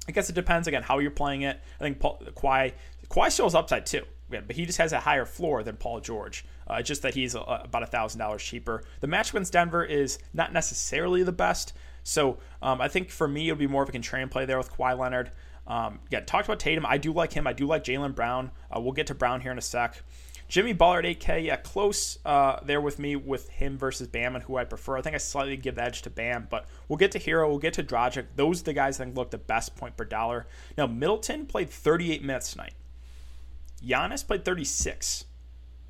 I 0.07 0.11
guess 0.11 0.29
it 0.29 0.33
depends 0.33 0.67
again 0.67 0.83
how 0.83 0.99
you're 0.99 1.11
playing 1.11 1.43
it. 1.43 1.59
I 1.79 1.83
think 1.83 1.99
Paul, 1.99 2.21
Kawhi 2.35 2.73
Kawhi 3.09 3.31
still 3.31 3.45
has 3.45 3.55
upside 3.55 3.85
too, 3.85 4.03
but 4.29 4.51
he 4.51 4.65
just 4.65 4.77
has 4.77 4.93
a 4.93 4.99
higher 4.99 5.25
floor 5.25 5.63
than 5.63 5.77
Paul 5.77 5.99
George. 5.99 6.45
Uh, 6.65 6.81
just 6.81 7.01
that 7.01 7.13
he's 7.13 7.35
a, 7.35 7.41
about 7.41 7.87
thousand 7.89 8.19
dollars 8.19 8.41
cheaper. 8.41 8.83
The 9.01 9.07
match 9.07 9.31
against 9.31 9.51
Denver 9.51 9.83
is 9.83 10.19
not 10.33 10.53
necessarily 10.53 11.23
the 11.23 11.33
best, 11.33 11.73
so 12.03 12.37
um, 12.61 12.81
I 12.81 12.87
think 12.87 13.09
for 13.09 13.27
me 13.27 13.47
it 13.47 13.51
would 13.51 13.59
be 13.59 13.67
more 13.67 13.83
of 13.83 13.89
a 13.89 13.91
contrarian 13.91 14.29
play 14.29 14.45
there 14.45 14.57
with 14.57 14.71
Kawhi 14.71 14.97
Leonard. 14.97 15.31
Um, 15.65 15.99
yeah, 16.09 16.19
talked 16.19 16.47
about 16.47 16.59
Tatum. 16.59 16.85
I 16.85 16.97
do 16.97 17.13
like 17.13 17.33
him. 17.33 17.47
I 17.47 17.53
do 17.53 17.65
like 17.65 17.83
Jaylen 17.83 18.13
Brown. 18.13 18.51
Uh, 18.69 18.81
we'll 18.81 18.91
get 18.91 19.07
to 19.07 19.15
Brown 19.15 19.41
here 19.41 19.51
in 19.51 19.57
a 19.57 19.61
sec. 19.61 20.03
Jimmy 20.49 20.71
at 20.71 20.77
8K, 20.77 21.45
yeah, 21.45 21.55
close 21.55 22.19
uh, 22.25 22.59
there 22.63 22.81
with 22.81 22.99
me 22.99 23.15
with 23.15 23.49
him 23.49 23.77
versus 23.77 24.07
Bam 24.07 24.35
and 24.35 24.43
who 24.43 24.57
I 24.57 24.65
prefer. 24.65 24.97
I 24.97 25.01
think 25.01 25.15
I 25.15 25.17
slightly 25.17 25.57
give 25.57 25.75
the 25.75 25.83
edge 25.83 26.03
to 26.03 26.11
Bam, 26.11 26.47
but 26.49 26.67
we'll 26.87 26.97
get 26.97 27.11
to 27.13 27.19
Herro, 27.19 27.49
we'll 27.49 27.57
get 27.57 27.73
to 27.73 27.83
Dragic. 27.83 28.25
Those 28.35 28.61
are 28.61 28.65
the 28.65 28.73
guys 28.73 28.99
I 28.99 29.05
think 29.05 29.17
look 29.17 29.31
the 29.31 29.39
best 29.39 29.75
point 29.75 29.97
per 29.97 30.05
dollar. 30.05 30.45
Now, 30.77 30.85
Middleton 30.85 31.47
played 31.47 31.69
38 31.69 32.23
minutes 32.23 32.51
tonight. 32.51 32.73
Giannis 33.83 34.27
played 34.27 34.45
36. 34.45 35.25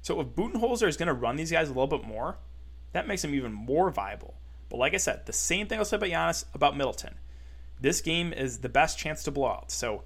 So 0.01 0.22
if 0.22 0.27
Budenholzer 0.27 0.88
is 0.88 0.98
going 0.98 1.08
to 1.08 1.13
run 1.13 1.36
these 1.36 1.51
guys 1.51 1.67
a 1.67 1.74
little 1.74 1.88
bit 1.88 2.05
more, 2.08 2.38
that 2.93 3.08
makes 3.08 3.24
him 3.24 3.36
even 3.36 3.51
more 3.51 3.89
viable. 3.89 4.36
But 4.74 4.80
like 4.80 4.96
I 4.96 4.98
said, 4.98 5.27
the 5.27 5.34
same 5.34 5.68
thing 5.68 5.77
I'll 5.77 5.86
say 5.86 5.98
about 5.98 6.10
Giannis 6.10 6.46
about 6.56 6.75
Middleton. 6.75 7.13
This 7.80 8.01
game 8.01 8.34
is 8.34 8.58
the 8.58 8.70
best 8.70 8.98
chance 8.98 9.22
to 9.22 9.30
blow 9.30 9.50
out. 9.50 9.70
So, 9.70 10.01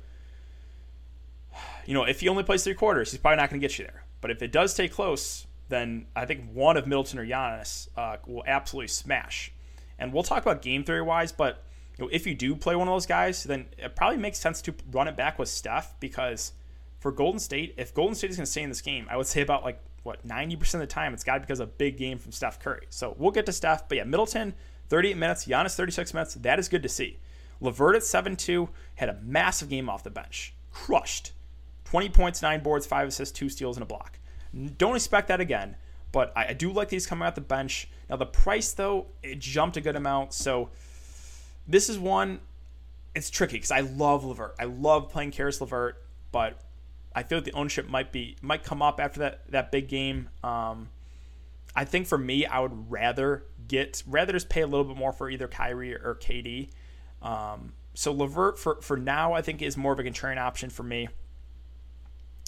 you 1.86 1.94
know, 1.94 2.04
if 2.04 2.20
he 2.20 2.28
only 2.28 2.44
plays 2.44 2.66
three 2.66 2.74
quarters, 2.74 3.12
he's 3.12 3.22
probably 3.22 3.38
not 3.38 3.50
going 3.50 3.62
to 3.62 3.66
get 3.66 3.80
you 3.80 3.86
there. 3.86 4.04
But 4.20 4.32
if 4.32 4.42
it 4.42 4.52
does 4.52 4.74
stay 4.74 4.90
close, 4.90 5.48
then 5.70 6.08
I 6.18 6.26
think 6.26 6.52
one 6.52 6.76
of 6.76 6.86
Middleton 6.86 7.18
or 7.18 7.26
Giannis 7.26 7.88
uh, 7.96 8.18
will 8.28 8.44
absolutely 8.46 8.90
smash. 8.90 9.54
And 9.98 10.12
we'll 10.12 10.24
talk 10.24 10.42
about 10.42 10.62
game 10.62 10.84
theory 10.84 11.02
wise, 11.02 11.32
but 11.32 11.64
you 11.98 12.04
know, 12.04 12.10
if 12.12 12.28
you 12.28 12.36
do 12.36 12.54
play 12.54 12.76
one 12.76 12.90
of 12.90 12.94
those 12.94 13.06
guys, 13.06 13.46
then 13.46 13.68
it 13.78 13.96
probably 13.96 14.18
makes 14.18 14.38
sense 14.38 14.62
to 14.64 14.76
run 14.92 15.08
it 15.08 15.16
back 15.16 15.40
with 15.40 15.48
Steph 15.48 15.98
because 16.02 16.52
for 17.00 17.14
Golden 17.14 17.40
State, 17.40 17.74
if 17.78 17.94
Golden 17.94 18.16
State 18.16 18.32
is 18.32 18.36
going 18.36 18.46
to 18.46 18.52
stay 18.52 18.64
in 18.64 18.70
this 18.70 18.82
game, 18.82 19.08
I 19.10 19.16
would 19.16 19.28
say 19.28 19.40
about 19.40 19.64
like 19.64 19.80
what 20.08 20.26
90% 20.26 20.76
of 20.76 20.80
the 20.80 20.88
time 20.88 21.14
it's 21.14 21.24
got 21.24 21.42
because 21.42 21.60
of 21.60 21.68
a 21.68 21.72
big 21.74 21.98
game 21.98 22.18
from 22.18 22.32
Steph 22.32 22.60
Curry. 22.60 22.88
So 22.90 23.14
we'll 23.20 23.32
get 23.32 23.46
to 23.46 23.52
Steph, 23.52 23.88
but 23.88 23.98
yeah, 23.98 24.06
Middleton 24.06 24.56
38 24.90 25.18
minutes, 25.18 25.46
Giannis 25.46 25.76
36 25.76 26.14
minutes. 26.14 26.34
That 26.36 26.58
is 26.58 26.70
good 26.70 26.82
to 26.84 26.90
see. 26.90 27.20
LeVert 27.60 27.98
at 27.98 28.04
7 28.04 28.36
2 28.36 28.70
had 28.96 29.10
a 29.10 29.20
massive 29.22 29.70
game 29.70 29.90
off 29.90 30.04
the 30.04 30.10
bench. 30.10 30.56
Crushed. 30.72 31.34
20 31.84 32.10
points, 32.10 32.42
9 32.42 32.64
boards, 32.64 32.86
5 32.86 33.10
assists, 33.10 33.38
2 33.38 33.50
steals, 33.50 33.76
and 33.76 33.84
a 33.84 33.86
block. 33.86 34.18
Don't 34.78 34.96
expect 34.96 35.28
that 35.28 35.42
again, 35.42 35.76
but 36.12 36.32
I, 36.36 36.54
do 36.54 36.72
like 36.72 36.90
these 36.90 37.06
coming 37.06 37.28
out 37.28 37.36
the 37.36 37.42
bench. 37.42 37.90
Now, 38.10 38.16
the 38.16 38.26
price, 38.26 38.72
though, 38.72 39.08
it 39.22 39.40
jumped 39.40 39.78
a 39.78 39.82
good 39.82 39.96
amount. 39.96 40.34
So 40.34 40.70
this 41.68 41.90
is 41.90 42.00
one, 42.00 42.40
it's 43.14 43.30
tricky 43.30 43.58
because 43.58 43.72
I 43.72 43.82
love 43.82 44.24
LeVert. 44.24 44.56
I 44.60 44.66
love 44.66 45.10
playing 45.10 45.32
Caris 45.32 45.60
LeVert, 45.60 46.02
but 46.32 46.62
I 47.18 47.24
feel 47.24 47.40
like 47.40 47.46
the 47.46 47.54
ownership 47.54 47.90
might 47.90 48.12
be 48.12 48.36
might 48.44 48.64
come 48.64 48.84
up 48.84 49.00
after 49.00 49.22
that 49.22 49.50
that 49.50 49.72
big 49.72 49.88
game. 49.88 50.30
Um, 50.44 50.90
I 51.76 51.84
think 51.84 52.06
for 52.06 52.18
me, 52.18 52.46
I 52.46 52.60
would 52.60 52.92
rather 52.92 53.44
get 53.68 54.04
rather 54.06 54.34
just 54.34 54.50
pay 54.50 54.62
a 54.62 54.68
little 54.68 54.84
bit 54.84 54.96
more 54.96 55.12
for 55.12 55.28
either 55.28 55.48
Kyrie 55.48 55.96
or 55.96 56.20
KD. 56.22 56.70
Um, 57.24 57.74
so 57.96 58.12
LeVert 58.14 58.60
for 58.60 58.80
for 58.84 58.98
now, 58.98 59.34
I 59.34 59.42
think 59.42 59.64
is 59.64 59.76
more 59.76 59.94
of 59.94 59.98
a 59.98 60.04
contrarian 60.04 60.38
option 60.38 60.70
for 60.70 60.84
me. 60.84 61.10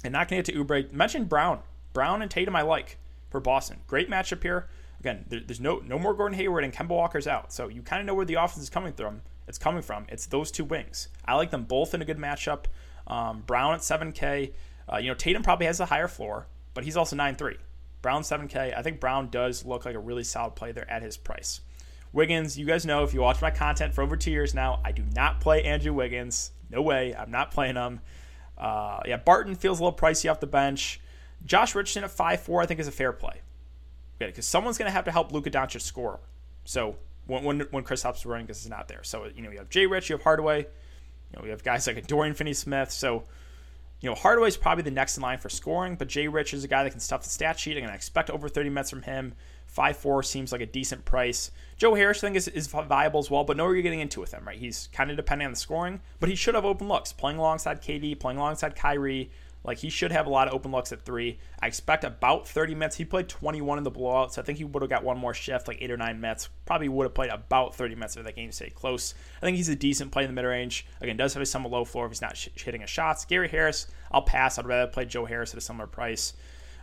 And 0.04 0.14
not 0.14 0.28
going 0.28 0.44
to 0.44 0.52
get 0.52 0.56
to 0.56 0.64
Oubre. 0.64 0.94
Mention 0.94 1.26
Brown, 1.26 1.62
Brown 1.94 2.22
and 2.22 2.30
Tatum. 2.30 2.56
I 2.56 2.62
like 2.62 3.00
for 3.32 3.40
Boston. 3.40 3.80
Great 3.88 4.08
matchup 4.08 4.44
here. 4.44 4.68
Again, 5.00 5.26
there, 5.30 5.40
there's 5.40 5.60
no 5.60 5.80
no 5.80 5.98
more 5.98 6.14
Gordon 6.14 6.38
Hayward 6.38 6.64
and 6.64 6.72
Kemba 6.72 6.90
Walker's 6.90 7.26
out, 7.26 7.52
so 7.52 7.70
you 7.70 7.82
kind 7.82 8.02
of 8.02 8.06
know 8.06 8.14
where 8.14 8.24
the 8.24 8.36
offense 8.36 8.62
is 8.62 8.70
coming 8.70 8.94
from. 8.94 9.24
It's 9.48 9.58
coming 9.58 9.82
from. 9.82 10.06
It's 10.10 10.28
those 10.28 10.52
two 10.52 10.64
wings. 10.64 11.08
I 11.26 11.34
like 11.34 11.50
them 11.50 11.64
both 11.64 11.96
in 11.96 12.04
a 12.04 12.06
good 12.06 12.20
matchup. 12.20 12.66
Um, 13.10 13.44
Brown 13.46 13.74
at 13.74 13.82
7K. 13.82 14.54
Uh, 14.92 14.98
you 14.98 15.08
know, 15.08 15.14
Tatum 15.16 15.44
probably 15.44 15.66
has 15.66 15.80
a 15.80 15.86
higher 15.86 16.08
floor, 16.08 16.48
but 16.74 16.84
he's 16.84 16.98
also 16.98 17.16
9-3. 17.16 17.58
Brown 18.02 18.22
7K. 18.22 18.78
I 18.78 18.82
think 18.82 19.00
Brown 19.00 19.30
does 19.30 19.66
look 19.66 19.86
like 19.86 19.96
a 19.96 20.00
really 20.00 20.24
solid 20.24 20.56
play 20.56 20.72
there 20.72 20.90
at 20.90 21.02
his 21.02 21.18
price. 21.18 21.62
Wiggins, 22.12 22.58
you 22.58 22.66
guys 22.66 22.86
know 22.86 23.04
if 23.04 23.14
you 23.14 23.22
watch 23.22 23.42
my 23.42 23.52
content 23.52 23.94
for 23.94 24.02
over 24.02 24.16
two 24.16 24.32
years 24.32 24.56
now, 24.56 24.82
I 24.84 24.92
do 24.92 25.04
not 25.16 25.42
play 25.42 25.64
Andrew 25.64 25.94
Wiggins. 25.94 26.52
No 26.70 26.82
way. 26.82 27.16
I'm 27.16 27.32
not 27.32 27.52
playing 27.52 27.76
him. 27.76 28.02
Uh, 28.58 29.00
yeah, 29.06 29.18
Barton 29.18 29.56
feels 29.56 29.80
a 29.80 29.84
little 29.84 29.98
pricey 29.98 30.30
off 30.30 30.40
the 30.40 30.48
bench. 30.48 31.00
Josh 31.46 31.76
Richardson 31.76 32.04
at 32.04 32.12
5'4, 32.12 32.64
I 32.64 32.66
think, 32.66 32.80
is 32.80 32.88
a 32.88 32.92
fair 32.92 33.14
play. 33.14 33.42
Because 34.18 34.46
someone's 34.46 34.78
going 34.78 34.88
to 34.88 34.94
have 34.94 35.06
to 35.06 35.12
help 35.12 35.32
Luka 35.32 35.50
Doncic 35.50 35.82
score. 35.82 36.20
So 36.66 36.98
when, 37.26 37.44
when, 37.44 37.60
when 37.72 37.84
Kristaps 37.84 38.26
running 38.26 38.46
because 38.46 38.62
he's 38.62 38.70
not 38.70 38.88
there. 38.88 39.04
So, 39.04 39.28
you 39.34 39.42
know, 39.42 39.52
you 39.52 39.60
have 39.60 39.70
Jay 39.70 39.86
Rich, 39.86 40.10
you 40.10 40.16
have 40.16 40.24
Hardaway. 40.24 40.68
You 41.32 41.38
know, 41.38 41.44
we 41.44 41.50
have 41.50 41.64
guys 41.64 41.86
like 41.88 42.08
Dorian 42.08 42.34
Finney-Smith. 42.34 42.92
So, 42.92 43.24
you 44.02 44.10
know, 44.10 44.16
Hardaway's 44.16 44.58
probably 44.58 44.84
the 44.84 44.92
next 44.92 45.18
in 45.18 45.24
line 45.24 45.38
for 45.38 45.50
scoring, 45.50 45.96
but 45.96 46.08
Jay 46.08 46.28
Rich 46.28 46.54
is 46.54 46.64
a 46.64 46.68
guy 46.68 46.84
that 46.84 46.92
can 46.92 47.00
stuff 47.00 47.24
the 47.24 47.30
stat 47.30 47.60
sheet. 47.60 47.74
I'm 47.74 47.84
going 47.84 47.90
to 47.90 47.96
expect 47.96 48.30
over 48.30 48.50
30 48.50 48.70
minutes 48.70 48.90
from 48.90 49.02
him. 49.04 49.34
5-4 49.76 50.26
seems 50.26 50.52
like 50.52 50.62
a 50.62 50.66
decent 50.66 51.06
price. 51.06 51.52
Joe 51.78 51.94
Harris, 51.94 52.24
I 52.24 52.28
think, 52.28 52.38
is, 52.38 52.48
is 52.48 52.68
viable 52.68 53.20
as 53.20 53.30
well, 53.30 53.44
but 53.44 53.56
know 53.56 53.66
where 53.66 53.74
you're 53.74 53.84
getting 53.84 54.00
into 54.00 54.20
with 54.20 54.34
him, 54.34 54.46
right? 54.46 54.58
He's 54.58 54.90
kind 54.92 55.12
of 55.12 55.18
depending 55.18 55.46
on 55.46 55.52
the 55.52 55.60
scoring, 55.60 56.02
but 56.20 56.30
he 56.30 56.36
should 56.36 56.56
have 56.56 56.66
open 56.66 56.88
looks. 56.88 57.14
Playing 57.14 57.38
alongside 57.38 57.82
KD, 57.82 58.20
playing 58.20 58.40
alongside 58.40 58.76
Kyrie, 58.76 59.30
like 59.70 59.78
he 59.78 59.92
should 59.92 60.12
have 60.12 60.26
a 60.26 60.32
lot 60.32 60.48
of 60.48 60.56
open 60.56 60.72
looks 60.72 60.92
at 60.92 61.04
three. 61.04 61.38
I 61.60 61.68
expect 61.68 62.04
about 62.04 62.48
30 62.48 62.74
minutes. 62.74 62.96
He 62.96 63.06
played 63.06 63.30
21 63.30 63.78
in 63.78 63.84
the 63.84 63.92
blowout, 63.92 64.34
so 64.34 64.42
I 64.42 64.44
think 64.44 64.58
he 64.58 64.64
would 64.64 64.82
have 64.82 64.90
got 64.90 65.04
one 65.04 65.20
more 65.20 65.36
shift, 65.36 65.68
like 65.68 65.78
eight 65.80 65.92
or 65.92 65.96
nine 65.96 66.20
minutes. 66.20 66.50
Probably 66.66 66.90
would 66.90 67.04
have 67.04 67.14
played 67.14 67.30
about 67.30 67.76
30 67.76 67.94
minutes 67.94 68.18
if 68.18 68.26
that 68.26 68.36
game 68.36 68.52
stayed 68.52 68.74
close. 68.74 69.14
I 69.38 69.42
think 69.42 69.58
he's 69.58 69.70
a 69.70 69.76
decent 69.76 70.12
play 70.12 70.24
in 70.24 70.30
the 70.30 70.34
mid 70.34 70.44
range. 70.44 70.88
Again, 71.02 71.18
does 71.18 71.36
have 71.36 71.44
a 71.44 71.46
somewhat 71.46 71.72
low 71.72 71.86
floor 71.86 72.08
if 72.08 72.12
he's 72.12 72.22
not 72.22 72.36
sh- 72.36 72.50
hitting 72.56 72.82
his 72.82 72.90
shots. 72.90 73.26
Gary 73.26 73.48
Harris, 73.48 73.86
I'll 74.12 74.24
pass. 74.24 74.58
I'd 74.58 74.66
rather 74.66 74.90
play 74.90 75.06
Joe 75.06 75.26
Harris 75.26 75.52
at 75.52 75.60
a 75.60 75.62
similar 75.62 75.86
price. 75.86 76.34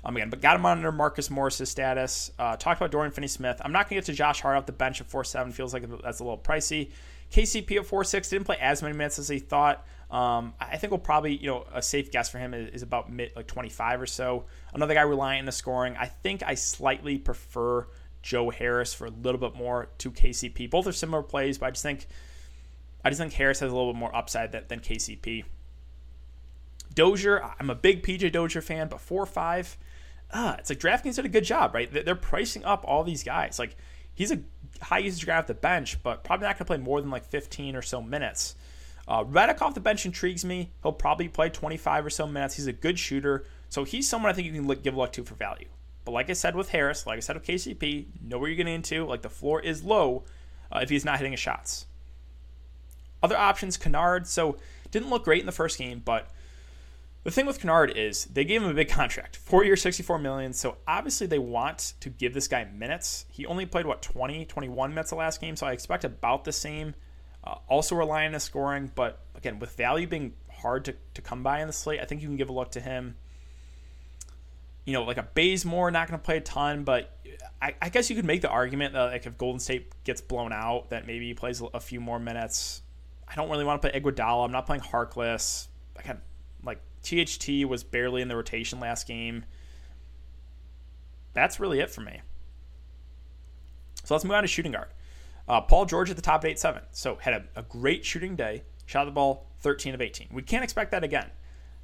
Um, 0.04 0.16
again, 0.16 0.30
but 0.30 0.40
got 0.40 0.54
him 0.54 0.64
under 0.64 0.92
Marcus 0.92 1.28
Morris's 1.28 1.68
status. 1.68 2.30
Uh, 2.38 2.54
talked 2.56 2.80
about 2.80 2.92
Dorian 2.92 3.10
Finney-Smith. 3.10 3.60
I'm 3.64 3.72
not 3.72 3.90
going 3.90 4.00
to 4.00 4.06
get 4.06 4.12
to 4.12 4.12
Josh 4.12 4.40
Hart 4.42 4.56
off 4.56 4.66
the 4.66 4.70
bench 4.70 5.00
at 5.00 5.10
4-7. 5.10 5.52
Feels 5.52 5.74
like 5.74 5.82
that's 6.02 6.20
a 6.20 6.22
little 6.22 6.38
pricey. 6.38 6.90
KCP 7.30 7.76
at 7.76 7.86
4-6 7.86 8.30
didn't 8.30 8.44
play 8.44 8.56
as 8.60 8.82
many 8.82 8.96
minutes 8.96 9.18
as 9.18 9.28
he 9.28 9.38
thought. 9.38 9.86
Um, 10.10 10.54
I 10.60 10.76
think 10.76 10.92
we'll 10.92 10.98
probably, 10.98 11.36
you 11.36 11.48
know, 11.48 11.66
a 11.72 11.82
safe 11.82 12.12
guess 12.12 12.28
for 12.28 12.38
him 12.38 12.54
is, 12.54 12.70
is, 12.70 12.82
about 12.82 13.10
mid 13.10 13.32
like 13.34 13.48
25 13.48 14.02
or 14.02 14.06
so. 14.06 14.44
Another 14.72 14.94
guy 14.94 15.02
relying 15.02 15.40
on 15.40 15.46
the 15.46 15.52
scoring. 15.52 15.96
I 15.98 16.06
think 16.06 16.44
I 16.44 16.54
slightly 16.54 17.18
prefer 17.18 17.88
Joe 18.22 18.50
Harris 18.50 18.94
for 18.94 19.06
a 19.06 19.10
little 19.10 19.40
bit 19.40 19.56
more 19.56 19.88
to 19.98 20.12
KCP. 20.12 20.70
Both 20.70 20.86
are 20.86 20.92
similar 20.92 21.22
plays, 21.22 21.58
but 21.58 21.66
I 21.66 21.70
just 21.70 21.82
think 21.82 22.06
I 23.04 23.10
just 23.10 23.20
think 23.20 23.32
Harris 23.32 23.60
has 23.60 23.70
a 23.70 23.74
little 23.74 23.92
bit 23.92 23.98
more 23.98 24.14
upside 24.14 24.52
than, 24.52 24.64
than 24.68 24.80
KCP. 24.80 25.44
Dozier, 26.94 27.42
I'm 27.60 27.70
a 27.70 27.74
big 27.74 28.02
PJ 28.02 28.32
Dozier 28.32 28.62
fan, 28.62 28.88
but 28.88 29.00
four 29.00 29.26
five, 29.26 29.76
uh, 30.30 30.56
it's 30.58 30.70
like 30.70 30.80
DraftKings 30.80 31.16
did 31.16 31.24
a 31.24 31.28
good 31.28 31.44
job, 31.44 31.74
right? 31.74 31.88
They're 31.92 32.14
pricing 32.14 32.64
up 32.64 32.84
all 32.86 33.04
these 33.04 33.22
guys. 33.22 33.58
Like 33.58 33.76
he's 34.14 34.32
a 34.32 34.40
high 34.80 34.98
usage 34.98 35.26
guy 35.26 35.36
off 35.36 35.46
the 35.46 35.54
bench, 35.54 36.02
but 36.02 36.24
probably 36.24 36.46
not 36.46 36.54
going 36.54 36.58
to 36.58 36.64
play 36.64 36.76
more 36.76 37.00
than 37.00 37.10
like 37.10 37.24
15 37.24 37.76
or 37.76 37.82
so 37.82 38.00
minutes. 38.02 38.56
Uh, 39.08 39.24
Redick 39.24 39.62
off 39.62 39.74
the 39.74 39.80
bench 39.80 40.04
intrigues 40.04 40.44
me. 40.44 40.70
He'll 40.82 40.92
probably 40.92 41.28
play 41.28 41.48
25 41.48 42.06
or 42.06 42.10
so 42.10 42.26
minutes. 42.26 42.56
He's 42.56 42.66
a 42.66 42.72
good 42.72 42.98
shooter, 42.98 43.44
so 43.68 43.84
he's 43.84 44.08
someone 44.08 44.30
I 44.30 44.34
think 44.34 44.46
you 44.46 44.52
can 44.52 44.66
look, 44.66 44.82
give 44.82 44.94
a 44.94 44.98
look 44.98 45.12
to 45.12 45.24
for 45.24 45.34
value. 45.34 45.68
But 46.04 46.12
like 46.12 46.30
I 46.30 46.34
said 46.34 46.54
with 46.54 46.70
Harris, 46.70 47.06
like 47.06 47.16
I 47.16 47.20
said 47.20 47.36
with 47.36 47.46
KCP, 47.46 48.06
know 48.22 48.38
where 48.38 48.48
you're 48.48 48.56
getting 48.56 48.74
into. 48.74 49.04
Like 49.04 49.22
the 49.22 49.28
floor 49.28 49.60
is 49.60 49.84
low 49.84 50.24
uh, 50.70 50.80
if 50.82 50.88
he's 50.88 51.04
not 51.04 51.18
hitting 51.18 51.32
his 51.32 51.40
shots. 51.40 51.86
Other 53.22 53.36
options, 53.36 53.76
Kennard. 53.76 54.26
So 54.26 54.56
didn't 54.90 55.10
look 55.10 55.24
great 55.24 55.40
in 55.40 55.46
the 55.46 55.52
first 55.52 55.78
game, 55.78 56.00
but 56.04 56.30
the 57.26 57.32
thing 57.32 57.44
with 57.44 57.58
Kennard 57.58 57.90
is 57.96 58.26
they 58.26 58.44
gave 58.44 58.62
him 58.62 58.70
a 58.70 58.74
big 58.74 58.88
contract, 58.88 59.34
four 59.34 59.64
years, 59.64 59.82
64 59.82 60.20
million. 60.20 60.52
So 60.52 60.76
obviously 60.86 61.26
they 61.26 61.40
want 61.40 61.94
to 61.98 62.08
give 62.08 62.32
this 62.32 62.46
guy 62.46 62.62
minutes. 62.66 63.24
He 63.28 63.44
only 63.46 63.66
played 63.66 63.84
what 63.84 64.00
20, 64.00 64.44
21 64.44 64.90
minutes 64.90 65.10
the 65.10 65.16
last 65.16 65.40
game, 65.40 65.56
so 65.56 65.66
I 65.66 65.72
expect 65.72 66.04
about 66.04 66.44
the 66.44 66.52
same. 66.52 66.94
Uh, 67.42 67.56
also 67.66 67.96
relying 67.96 68.32
on 68.32 68.38
scoring, 68.38 68.92
but 68.94 69.18
again, 69.34 69.58
with 69.58 69.72
value 69.76 70.06
being 70.06 70.34
hard 70.48 70.84
to, 70.84 70.94
to 71.14 71.20
come 71.20 71.42
by 71.42 71.60
in 71.60 71.66
the 71.66 71.72
slate, 71.72 71.98
I 71.98 72.04
think 72.04 72.22
you 72.22 72.28
can 72.28 72.36
give 72.36 72.48
a 72.48 72.52
look 72.52 72.70
to 72.72 72.80
him. 72.80 73.16
You 74.84 74.92
know, 74.92 75.02
like 75.02 75.18
a 75.18 75.26
Bazemore, 75.34 75.90
not 75.90 76.06
going 76.06 76.20
to 76.20 76.24
play 76.24 76.36
a 76.36 76.40
ton, 76.40 76.84
but 76.84 77.18
I, 77.60 77.74
I, 77.82 77.88
guess 77.88 78.08
you 78.08 78.14
could 78.14 78.24
make 78.24 78.40
the 78.40 78.50
argument 78.50 78.92
that 78.92 79.02
like 79.02 79.26
if 79.26 79.36
Golden 79.36 79.58
State 79.58 79.92
gets 80.04 80.20
blown 80.20 80.52
out, 80.52 80.90
that 80.90 81.08
maybe 81.08 81.26
he 81.26 81.34
plays 81.34 81.60
a 81.74 81.80
few 81.80 82.00
more 82.00 82.20
minutes. 82.20 82.82
I 83.26 83.34
don't 83.34 83.50
really 83.50 83.64
want 83.64 83.82
to 83.82 83.90
play 83.90 84.00
Iguodala. 84.00 84.44
I'm 84.44 84.52
not 84.52 84.64
playing 84.64 84.82
Harkless. 84.82 85.66
Again, 85.96 86.20
like 86.62 86.80
THT 87.06 87.64
was 87.68 87.84
barely 87.84 88.20
in 88.20 88.28
the 88.28 88.34
rotation 88.34 88.80
last 88.80 89.06
game. 89.06 89.44
That's 91.34 91.60
really 91.60 91.78
it 91.78 91.90
for 91.90 92.00
me. 92.00 92.20
So 94.02 94.14
let's 94.14 94.24
move 94.24 94.34
on 94.34 94.42
to 94.42 94.48
shooting 94.48 94.72
guard. 94.72 94.88
Uh, 95.48 95.60
Paul 95.60 95.84
George 95.84 96.10
at 96.10 96.16
the 96.16 96.22
top 96.22 96.44
at 96.44 96.50
8 96.50 96.58
7. 96.58 96.82
So 96.90 97.16
had 97.16 97.34
a, 97.34 97.44
a, 97.60 97.62
great 97.62 98.04
shooting 98.04 98.34
day. 98.34 98.64
Shot 98.86 99.04
the 99.04 99.12
ball 99.12 99.46
13 99.60 99.94
of 99.94 100.00
18. 100.00 100.28
We 100.32 100.42
can't 100.42 100.64
expect 100.64 100.90
that 100.90 101.04
again. 101.04 101.30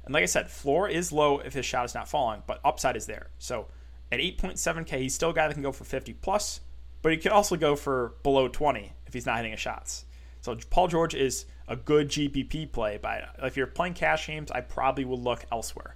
And 0.03 0.13
like 0.13 0.23
I 0.23 0.25
said, 0.25 0.49
floor 0.49 0.89
is 0.89 1.13
low 1.13 1.39
if 1.39 1.53
his 1.53 1.65
shot 1.65 1.85
is 1.85 1.95
not 1.95 2.09
falling, 2.09 2.43
but 2.45 2.59
upside 2.65 2.97
is 2.97 3.05
there. 3.05 3.27
So 3.39 3.67
at 4.11 4.19
8.7K, 4.19 4.99
he's 4.99 5.15
still 5.15 5.29
a 5.29 5.33
guy 5.33 5.47
that 5.47 5.53
can 5.53 5.63
go 5.63 5.71
for 5.71 5.85
50 5.85 6.13
plus, 6.13 6.59
but 7.01 7.13
he 7.13 7.17
can 7.17 7.31
also 7.31 7.55
go 7.55 7.77
for 7.77 8.15
below 8.23 8.49
20 8.49 8.91
if 9.05 9.13
he's 9.13 9.25
not 9.25 9.37
hitting 9.37 9.51
his 9.51 9.61
shots. 9.61 10.05
So 10.41 10.57
Paul 10.69 10.89
George 10.89 11.15
is 11.15 11.45
a 11.67 11.75
good 11.75 12.09
GPP 12.09 12.71
play, 12.71 12.99
but 13.01 13.35
if 13.41 13.57
you're 13.57 13.67
playing 13.67 13.93
cash 13.93 14.27
games, 14.27 14.51
I 14.51 14.61
probably 14.61 15.05
would 15.05 15.19
look 15.19 15.45
elsewhere. 15.51 15.95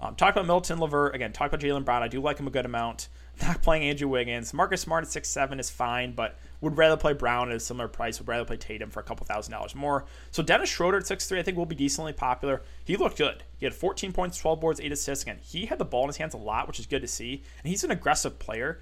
Um, 0.00 0.14
talk 0.14 0.34
about 0.34 0.46
Milton 0.46 0.78
Levert 0.78 1.14
again. 1.14 1.32
Talk 1.32 1.48
about 1.48 1.60
Jaylen 1.60 1.84
Brown. 1.84 2.02
I 2.02 2.08
do 2.08 2.20
like 2.20 2.38
him 2.38 2.46
a 2.46 2.50
good 2.50 2.64
amount. 2.64 3.08
Not 3.42 3.62
playing 3.62 3.84
Andrew 3.84 4.08
Wiggins. 4.08 4.54
Marcus 4.54 4.80
Smart 4.80 5.04
at 5.04 5.10
six 5.10 5.28
seven 5.28 5.60
is 5.60 5.68
fine, 5.68 6.12
but 6.12 6.38
would 6.60 6.76
rather 6.76 6.96
play 6.96 7.12
Brown 7.12 7.50
at 7.50 7.56
a 7.56 7.60
similar 7.60 7.88
price. 7.88 8.18
Would 8.18 8.28
rather 8.28 8.44
play 8.44 8.56
Tatum 8.56 8.90
for 8.90 9.00
a 9.00 9.02
couple 9.02 9.26
thousand 9.26 9.52
dollars 9.52 9.74
more. 9.74 10.06
So 10.30 10.42
Dennis 10.42 10.70
Schroeder 10.70 10.98
at 10.98 11.06
six 11.06 11.26
three, 11.26 11.38
I 11.38 11.42
think 11.42 11.56
will 11.56 11.66
be 11.66 11.74
decently 11.74 12.12
popular. 12.12 12.62
He 12.84 12.96
looked 12.96 13.18
good. 13.18 13.42
He 13.58 13.66
had 13.66 13.74
14 13.74 14.12
points, 14.12 14.38
12 14.38 14.60
boards, 14.60 14.80
eight 14.80 14.92
assists. 14.92 15.24
Again, 15.24 15.38
he 15.42 15.66
had 15.66 15.78
the 15.78 15.84
ball 15.84 16.04
in 16.04 16.08
his 16.08 16.16
hands 16.16 16.34
a 16.34 16.38
lot, 16.38 16.66
which 16.66 16.80
is 16.80 16.86
good 16.86 17.02
to 17.02 17.08
see. 17.08 17.42
And 17.62 17.70
he's 17.70 17.84
an 17.84 17.90
aggressive 17.90 18.38
player. 18.38 18.80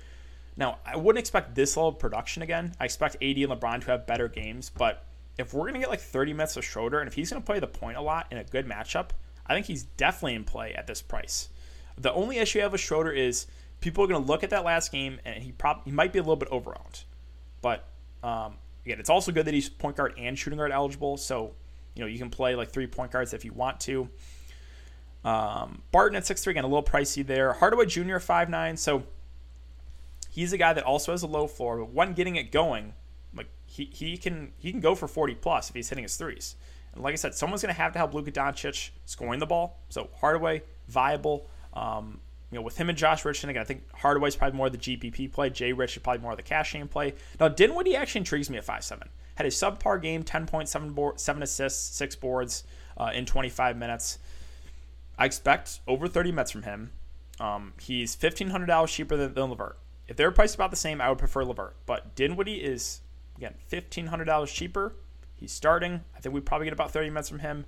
Now, 0.57 0.79
I 0.85 0.97
wouldn't 0.97 1.21
expect 1.21 1.55
this 1.55 1.77
level 1.77 1.91
of 1.91 1.99
production 1.99 2.43
again. 2.43 2.75
I 2.81 2.85
expect 2.85 3.17
AD 3.17 3.37
and 3.37 3.53
LeBron 3.53 3.81
to 3.83 3.87
have 3.93 4.07
better 4.07 4.29
games, 4.29 4.71
but 4.71 5.05
if 5.39 5.55
we're 5.55 5.67
gonna 5.67 5.79
get 5.79 5.89
like 5.89 6.01
30 6.01 6.33
minutes 6.35 6.57
of 6.57 6.65
Schroeder, 6.65 7.01
and 7.01 7.09
if 7.09 7.15
he's 7.15 7.31
gonna 7.31 7.41
play 7.41 7.61
the 7.61 7.67
point 7.67 7.97
a 7.97 8.03
lot 8.03 8.27
in 8.31 8.39
a 8.39 8.45
good 8.45 8.67
matchup, 8.67 9.11
I 9.47 9.55
think 9.55 9.67
he's 9.67 9.85
definitely 9.85 10.35
in 10.35 10.45
play 10.45 10.75
at 10.75 10.87
this 10.87 11.01
price. 11.01 11.49
The 11.97 12.13
only 12.13 12.39
issue 12.39 12.59
I 12.59 12.63
have 12.63 12.73
with 12.73 12.81
Schroeder 12.81 13.11
is 13.11 13.47
people 13.81 14.05
are 14.05 14.07
going 14.07 14.23
to 14.23 14.29
look 14.29 14.45
at 14.45 14.51
that 14.51 14.65
last 14.65 14.93
game 14.93 15.21
and 15.25 15.43
he 15.43 15.53
probably 15.53 15.85
he 15.87 15.91
might 15.93 16.13
be 16.13 16.19
a 16.19 16.23
little 16.23 16.37
bit 16.37 16.51
overowned. 16.51 17.05
But 17.63 17.89
um, 18.23 18.55
again, 18.85 19.01
it's 19.01 19.11
also 19.11 19.33
good 19.33 19.47
that 19.47 19.55
he's 19.55 19.69
point 19.69 19.97
guard 19.97 20.15
and 20.19 20.39
shooting 20.39 20.59
guard 20.59 20.73
eligible. 20.73 21.17
So 21.17 21.55
you 21.95 22.03
know 22.03 22.07
you 22.07 22.19
can 22.19 22.31
play 22.31 22.55
like 22.55 22.71
three 22.71 22.87
point 22.87 23.13
guards 23.13 23.33
if 23.33 23.45
you 23.45 23.53
want 23.53 23.81
to. 23.81 24.09
Um, 25.25 25.83
Barton 25.91 26.17
at 26.17 26.27
six 26.27 26.43
three 26.43 26.53
again 26.53 26.65
a 26.65 26.69
little 26.69 26.83
pricey 26.83 27.27
there. 27.27 27.53
Hardaway 27.55 27.87
Jr. 27.87 28.19
five 28.19 28.49
nine. 28.49 28.77
So 28.77 29.05
he's 30.31 30.53
a 30.53 30.59
guy 30.59 30.73
that 30.73 30.85
also 30.85 31.13
has 31.13 31.23
a 31.23 31.27
low 31.27 31.47
floor, 31.47 31.79
but 31.79 31.93
when 31.93 32.13
getting 32.13 32.37
it 32.37 32.53
going, 32.53 32.95
he, 33.69 33.85
he 33.93 34.17
can 34.17 34.53
he 34.57 34.71
can 34.71 34.81
go 34.81 34.95
for 34.95 35.07
40 35.07 35.35
plus 35.37 35.69
if 35.69 35.75
he's 35.75 35.89
hitting 35.89 36.03
his 36.03 36.17
threes. 36.17 36.57
And 36.95 37.03
like 37.03 37.13
I 37.13 37.17
said, 37.17 37.35
someone's 37.35 37.63
going 37.63 37.75
to 37.75 37.81
have 37.81 37.93
to 37.93 37.99
help 37.99 38.15
Luka 38.15 38.33
Doncic 38.33 38.91
scoring 39.05 39.41
the 39.41 39.47
ball. 39.47 39.79
So 39.91 40.09
Hardaway 40.21 40.63
viable. 40.89 41.49
Um, 41.75 42.21
you 42.51 42.57
know, 42.57 42.63
with 42.63 42.79
him 42.79 42.89
and 42.89 42.97
Josh 42.97 43.27
Richardson, 43.27 43.51
again, 43.51 43.61
I 43.61 43.65
think 43.65 43.85
Hardaway's 43.95 44.35
probably 44.35 44.57
more 44.57 44.69
of 44.69 44.73
the 44.73 44.79
GPP 44.79 45.31
play. 45.31 45.51
Jay 45.51 45.75
Rich 45.75 45.99
is 45.99 46.03
probably 46.03 46.23
more 46.23 46.33
of 46.33 46.39
the 46.39 46.43
cash 46.43 46.73
game 46.73 46.89
play. 46.89 47.15
Now, 47.39 47.49
Dinwiddie 47.49 47.95
actually 47.95 48.21
intrigues 48.21 48.49
me 48.49 48.57
at 48.57 48.65
5'7. 48.65 49.03
Had 49.35 49.47
a 49.47 49.51
subpar 49.51 50.01
game, 50.01 50.25
10.7 50.25 50.95
board, 50.95 51.21
7 51.21 51.43
assists, 51.43 51.95
6 51.97 52.17
boards 52.17 52.65
uh, 52.97 53.11
in 53.15 53.27
25 53.27 53.77
minutes. 53.77 54.19
I 55.19 55.27
expect 55.27 55.81
over 55.87 56.09
30 56.09 56.33
minutes 56.33 56.51
from 56.51 56.63
him. 56.63 56.93
Um, 57.39 57.75
he's 57.81 58.17
$1,500 58.17 58.89
cheaper 58.89 59.17
than, 59.17 59.35
than 59.35 59.51
Levert. 59.51 59.79
If 60.07 60.17
they're 60.17 60.31
priced 60.31 60.55
about 60.55 60.71
the 60.71 60.77
same, 60.77 61.03
I 61.03 61.11
would 61.11 61.19
prefer 61.19 61.45
Levert. 61.45 61.77
But 61.85 62.17
Dinwiddie 62.17 62.65
is, 62.65 63.03
again, 63.39 63.55
$1,500 63.71 64.53
cheaper. 64.53 64.95
He's 65.37 65.53
starting. 65.53 66.03
I 66.17 66.21
think 66.21 66.35
we 66.35 66.41
probably 66.41 66.67
get 66.67 66.73
about 66.73 66.91
30 66.91 67.11
minutes 67.11 67.29
from 67.29 67.39
him. 67.39 67.65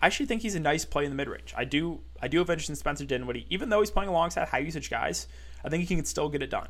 I 0.00 0.06
actually 0.06 0.26
think 0.26 0.42
he's 0.42 0.56
a 0.56 0.60
nice 0.60 0.84
play 0.84 1.04
in 1.04 1.10
the 1.10 1.16
mid 1.16 1.28
range. 1.28 1.54
I 1.56 1.64
do 1.64 2.00
I 2.20 2.26
do 2.26 2.38
have 2.38 2.50
interest 2.50 2.68
in 2.68 2.76
Spencer 2.76 3.04
Dinwiddie, 3.04 3.46
even 3.50 3.68
though 3.68 3.78
he's 3.78 3.92
playing 3.92 4.10
alongside 4.10 4.48
high 4.48 4.58
usage 4.58 4.90
guys. 4.90 5.28
I 5.64 5.68
think 5.68 5.88
he 5.88 5.94
can 5.94 6.04
still 6.04 6.28
get 6.28 6.42
it 6.42 6.50
done. 6.50 6.66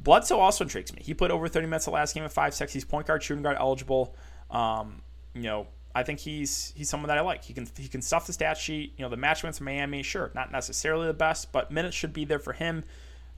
Bledsoe 0.00 0.40
also 0.40 0.64
intrigues 0.64 0.92
me. 0.92 1.00
He 1.00 1.14
played 1.14 1.30
over 1.30 1.46
30 1.46 1.66
minutes 1.66 1.84
the 1.84 1.92
last 1.92 2.12
game 2.12 2.24
at 2.24 2.32
five 2.32 2.52
six. 2.52 2.72
He's 2.72 2.84
point 2.84 3.06
guard, 3.06 3.22
shooting 3.22 3.44
guard 3.44 3.56
eligible. 3.60 4.16
Um, 4.50 5.02
you 5.32 5.42
know, 5.42 5.68
I 5.94 6.02
think 6.02 6.18
he's 6.18 6.72
he's 6.74 6.88
someone 6.88 7.06
that 7.06 7.18
I 7.18 7.20
like. 7.20 7.44
He 7.44 7.54
can 7.54 7.68
he 7.78 7.86
can 7.86 8.02
stuff 8.02 8.26
the 8.26 8.32
stat 8.32 8.58
sheet. 8.58 8.94
You 8.96 9.04
know, 9.04 9.08
the 9.08 9.16
match 9.16 9.44
against 9.44 9.60
Miami, 9.60 10.02
sure, 10.02 10.32
not 10.34 10.50
necessarily 10.50 11.06
the 11.06 11.14
best, 11.14 11.52
but 11.52 11.70
minutes 11.70 11.96
should 11.96 12.12
be 12.12 12.24
there 12.24 12.40
for 12.40 12.52
him. 12.52 12.82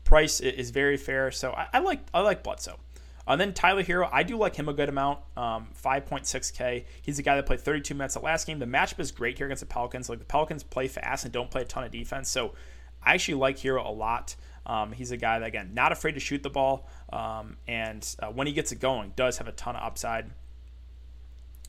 Price 0.04 0.40
is 0.40 0.70
very 0.70 0.96
fair, 0.96 1.30
so 1.30 1.52
I, 1.52 1.68
I 1.74 1.78
like 1.80 2.00
I 2.14 2.20
like 2.20 2.42
Bledsoe. 2.42 2.78
And 3.26 3.40
then 3.40 3.52
Tyler 3.52 3.82
Herro, 3.82 4.08
I 4.10 4.22
do 4.22 4.36
like 4.36 4.56
him 4.56 4.68
a 4.68 4.72
good 4.72 4.88
amount. 4.88 5.20
Um, 5.36 5.68
5.6K. 5.82 6.84
He's 7.02 7.18
a 7.18 7.22
guy 7.22 7.36
that 7.36 7.46
played 7.46 7.60
32 7.60 7.94
minutes 7.94 8.14
the 8.14 8.20
last 8.20 8.46
game. 8.46 8.58
The 8.58 8.66
matchup 8.66 9.00
is 9.00 9.12
great 9.12 9.38
here 9.38 9.46
against 9.46 9.60
the 9.60 9.66
Pelicans. 9.66 10.08
Like 10.08 10.18
the 10.18 10.24
Pelicans 10.24 10.62
play 10.62 10.88
fast 10.88 11.24
and 11.24 11.32
don't 11.32 11.50
play 11.50 11.62
a 11.62 11.64
ton 11.64 11.84
of 11.84 11.90
defense. 11.92 12.28
So 12.28 12.54
I 13.02 13.14
actually 13.14 13.34
like 13.34 13.58
Herro 13.58 13.86
a 13.86 13.92
lot. 13.92 14.34
Um, 14.66 14.92
he's 14.92 15.10
a 15.10 15.16
guy 15.16 15.38
that, 15.38 15.46
again, 15.46 15.70
not 15.74 15.92
afraid 15.92 16.12
to 16.12 16.20
shoot 16.20 16.42
the 16.42 16.50
ball. 16.50 16.88
Um, 17.12 17.56
and 17.66 18.06
uh, 18.20 18.26
when 18.28 18.46
he 18.46 18.52
gets 18.52 18.72
it 18.72 18.80
going, 18.80 19.12
does 19.16 19.38
have 19.38 19.48
a 19.48 19.52
ton 19.52 19.76
of 19.76 19.82
upside. 19.82 20.30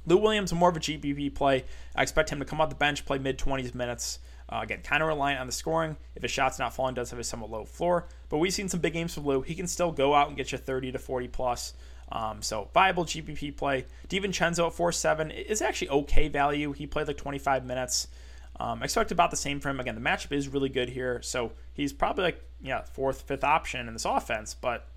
Lou 0.05 0.17
Williams, 0.17 0.51
more 0.53 0.69
of 0.69 0.77
a 0.77 0.79
GPP 0.79 1.33
play. 1.33 1.63
I 1.95 2.01
expect 2.01 2.29
him 2.29 2.39
to 2.39 2.45
come 2.45 2.59
off 2.59 2.69
the 2.69 2.75
bench, 2.75 3.05
play 3.05 3.19
mid 3.19 3.37
20s 3.37 3.73
minutes. 3.73 4.19
Uh, 4.49 4.59
again, 4.61 4.81
kind 4.83 5.01
of 5.01 5.07
reliant 5.07 5.39
on 5.39 5.47
the 5.47 5.53
scoring. 5.53 5.95
If 6.15 6.21
his 6.21 6.31
shot's 6.31 6.59
not 6.59 6.73
falling, 6.73 6.95
does 6.95 7.09
have 7.09 7.19
a 7.19 7.23
somewhat 7.23 7.49
low 7.49 7.65
floor. 7.65 8.07
But 8.29 8.37
we've 8.37 8.53
seen 8.53 8.69
some 8.69 8.79
big 8.79 8.93
games 8.93 9.13
from 9.13 9.25
Lou. 9.25 9.41
He 9.41 9.55
can 9.55 9.67
still 9.67 9.91
go 9.91 10.13
out 10.13 10.27
and 10.27 10.37
get 10.37 10.51
you 10.51 10.57
30 10.57 10.91
to 10.91 10.99
40 10.99 11.27
plus. 11.29 11.73
Um, 12.11 12.41
so 12.41 12.69
viable 12.73 13.05
GPP 13.05 13.55
play. 13.57 13.85
DiVincenzo 14.09 14.67
at 14.67 14.73
4-7 14.73 15.45
is 15.45 15.61
actually 15.61 15.89
okay 15.89 16.27
value. 16.27 16.71
He 16.73 16.85
played 16.85 17.07
like 17.07 17.17
25 17.17 17.65
minutes. 17.65 18.07
Um, 18.59 18.83
expect 18.83 19.11
about 19.11 19.31
the 19.31 19.37
same 19.37 19.59
for 19.59 19.69
him. 19.69 19.79
Again, 19.79 19.95
the 19.95 20.01
matchup 20.01 20.31
is 20.31 20.47
really 20.47 20.69
good 20.69 20.89
here. 20.89 21.21
So 21.23 21.53
he's 21.73 21.91
probably 21.91 22.25
like, 22.25 22.43
yeah, 22.61 22.83
fourth, 22.83 23.21
fifth 23.21 23.43
option 23.43 23.87
in 23.87 23.93
this 23.93 24.05
offense. 24.05 24.53
But 24.53 24.87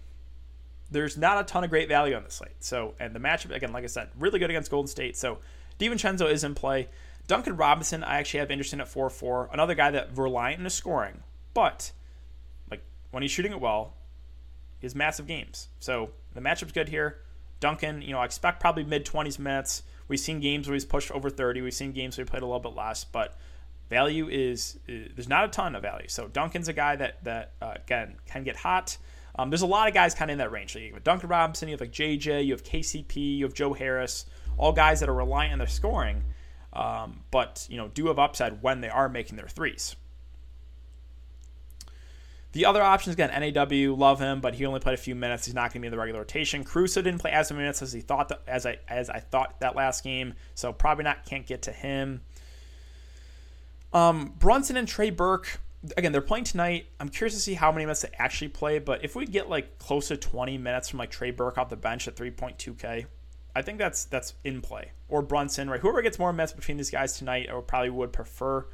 there's 0.90 1.16
not 1.16 1.40
a 1.40 1.44
ton 1.44 1.64
of 1.64 1.70
great 1.70 1.88
value 1.88 2.14
on 2.14 2.24
this 2.24 2.34
slate. 2.34 2.52
So, 2.60 2.94
and 3.00 3.14
the 3.14 3.20
matchup, 3.20 3.54
again, 3.54 3.72
like 3.72 3.84
I 3.84 3.88
said, 3.88 4.08
really 4.18 4.38
good 4.38 4.50
against 4.50 4.70
Golden 4.70 4.88
State. 4.88 5.16
So 5.16 5.38
DiVincenzo 5.78 6.30
is 6.30 6.44
in 6.44 6.54
play. 6.54 6.88
Duncan 7.26 7.56
Robinson, 7.56 8.04
I 8.04 8.18
actually 8.18 8.40
have 8.40 8.50
interest 8.50 8.72
in 8.72 8.80
at 8.80 8.88
4 8.88 9.10
4. 9.10 9.50
Another 9.52 9.74
guy 9.74 9.90
that 9.90 10.16
reliant 10.16 10.58
in 10.58 10.64
his 10.64 10.74
scoring, 10.74 11.22
but 11.54 11.92
like 12.70 12.84
when 13.10 13.22
he's 13.22 13.32
shooting 13.32 13.52
it 13.52 13.60
well, 13.60 13.94
has 14.82 14.94
massive 14.94 15.26
games. 15.26 15.68
So 15.80 16.10
the 16.34 16.40
matchup's 16.40 16.72
good 16.72 16.88
here. 16.88 17.18
Duncan, 17.58 18.02
you 18.02 18.12
know, 18.12 18.18
I 18.18 18.24
expect 18.24 18.60
probably 18.60 18.84
mid 18.84 19.04
20s 19.04 19.38
minutes. 19.38 19.82
We've 20.08 20.20
seen 20.20 20.40
games 20.40 20.68
where 20.68 20.74
he's 20.74 20.84
pushed 20.84 21.10
over 21.10 21.30
30. 21.30 21.62
We've 21.62 21.74
seen 21.74 21.92
games 21.92 22.16
where 22.16 22.24
he 22.24 22.30
played 22.30 22.42
a 22.42 22.46
little 22.46 22.60
bit 22.60 22.74
less, 22.74 23.04
but 23.04 23.36
value 23.90 24.28
is, 24.28 24.78
is 24.86 25.10
there's 25.16 25.28
not 25.28 25.44
a 25.44 25.48
ton 25.48 25.74
of 25.74 25.82
value. 25.82 26.08
So 26.08 26.28
Duncan's 26.28 26.68
a 26.68 26.72
guy 26.72 26.96
that 26.96 27.24
that 27.24 27.52
uh, 27.60 27.74
again 27.76 28.16
can 28.26 28.44
get 28.44 28.56
hot. 28.56 28.96
Um, 29.38 29.50
there's 29.50 29.62
a 29.62 29.66
lot 29.66 29.88
of 29.88 29.94
guys 29.94 30.14
kind 30.14 30.30
of 30.30 30.34
in 30.34 30.38
that 30.38 30.52
range. 30.52 30.72
So 30.72 30.78
you 30.78 30.94
have 30.94 31.04
Duncan 31.04 31.28
Robinson, 31.28 31.68
you 31.68 31.72
have 31.72 31.80
like 31.80 31.92
JJ, 31.92 32.46
you 32.46 32.52
have 32.52 32.62
KCP, 32.62 33.38
you 33.38 33.44
have 33.44 33.52
Joe 33.52 33.72
Harris, 33.72 34.26
all 34.56 34.72
guys 34.72 35.00
that 35.00 35.08
are 35.08 35.14
reliant 35.14 35.52
on 35.52 35.58
their 35.58 35.66
scoring 35.66 36.22
um, 36.76 37.20
but 37.30 37.66
you 37.70 37.76
know 37.76 37.88
do 37.88 38.06
have 38.08 38.18
upside 38.18 38.62
when 38.62 38.80
they 38.82 38.88
are 38.88 39.08
making 39.08 39.36
their 39.36 39.48
threes. 39.48 39.96
The 42.52 42.64
other 42.64 42.82
options 42.82 43.14
again, 43.14 43.28
NAW, 43.28 43.94
love 43.94 44.18
him, 44.18 44.40
but 44.40 44.54
he 44.54 44.64
only 44.64 44.80
played 44.80 44.94
a 44.94 44.98
few 44.98 45.14
minutes. 45.14 45.44
He's 45.44 45.54
not 45.54 45.72
going 45.72 45.72
to 45.72 45.80
be 45.80 45.86
in 45.88 45.90
the 45.90 45.98
regular 45.98 46.20
rotation. 46.20 46.64
Caruso 46.64 47.02
didn't 47.02 47.20
play 47.20 47.30
as 47.30 47.50
many 47.50 47.62
minutes 47.62 47.82
as 47.82 47.92
he 47.92 48.00
thought 48.00 48.28
that, 48.28 48.40
as 48.46 48.64
I 48.64 48.78
as 48.88 49.10
I 49.10 49.20
thought 49.20 49.60
that 49.60 49.74
last 49.74 50.04
game, 50.04 50.34
so 50.54 50.72
probably 50.72 51.04
not 51.04 51.26
can't 51.26 51.46
get 51.46 51.62
to 51.62 51.72
him. 51.72 52.22
Um, 53.92 54.34
Brunson 54.38 54.76
and 54.76 54.86
Trey 54.86 55.10
Burke, 55.10 55.60
again, 55.96 56.12
they're 56.12 56.20
playing 56.20 56.44
tonight. 56.44 56.86
I'm 57.00 57.08
curious 57.08 57.34
to 57.34 57.40
see 57.40 57.54
how 57.54 57.72
many 57.72 57.84
minutes 57.84 58.02
they 58.02 58.10
actually 58.18 58.48
play, 58.48 58.78
but 58.78 59.04
if 59.04 59.16
we 59.16 59.26
get 59.26 59.48
like 59.48 59.78
close 59.78 60.08
to 60.08 60.16
20 60.16 60.58
minutes 60.58 60.88
from 60.88 60.98
like 60.98 61.10
Trey 61.10 61.30
Burke 61.30 61.58
off 61.58 61.68
the 61.68 61.76
bench 61.76 62.08
at 62.08 62.16
3.2K, 62.16 63.06
I 63.56 63.62
think 63.62 63.78
that's 63.78 64.04
that's 64.04 64.34
in 64.44 64.60
play. 64.60 64.92
Or 65.08 65.22
Brunson, 65.22 65.70
right? 65.70 65.80
Whoever 65.80 66.02
gets 66.02 66.18
more 66.18 66.32
minutes 66.32 66.52
between 66.52 66.76
these 66.76 66.90
guys 66.90 67.16
tonight, 67.16 67.48
I 67.50 67.58
probably 67.60 67.90
would 67.90 68.12
prefer. 68.12 68.66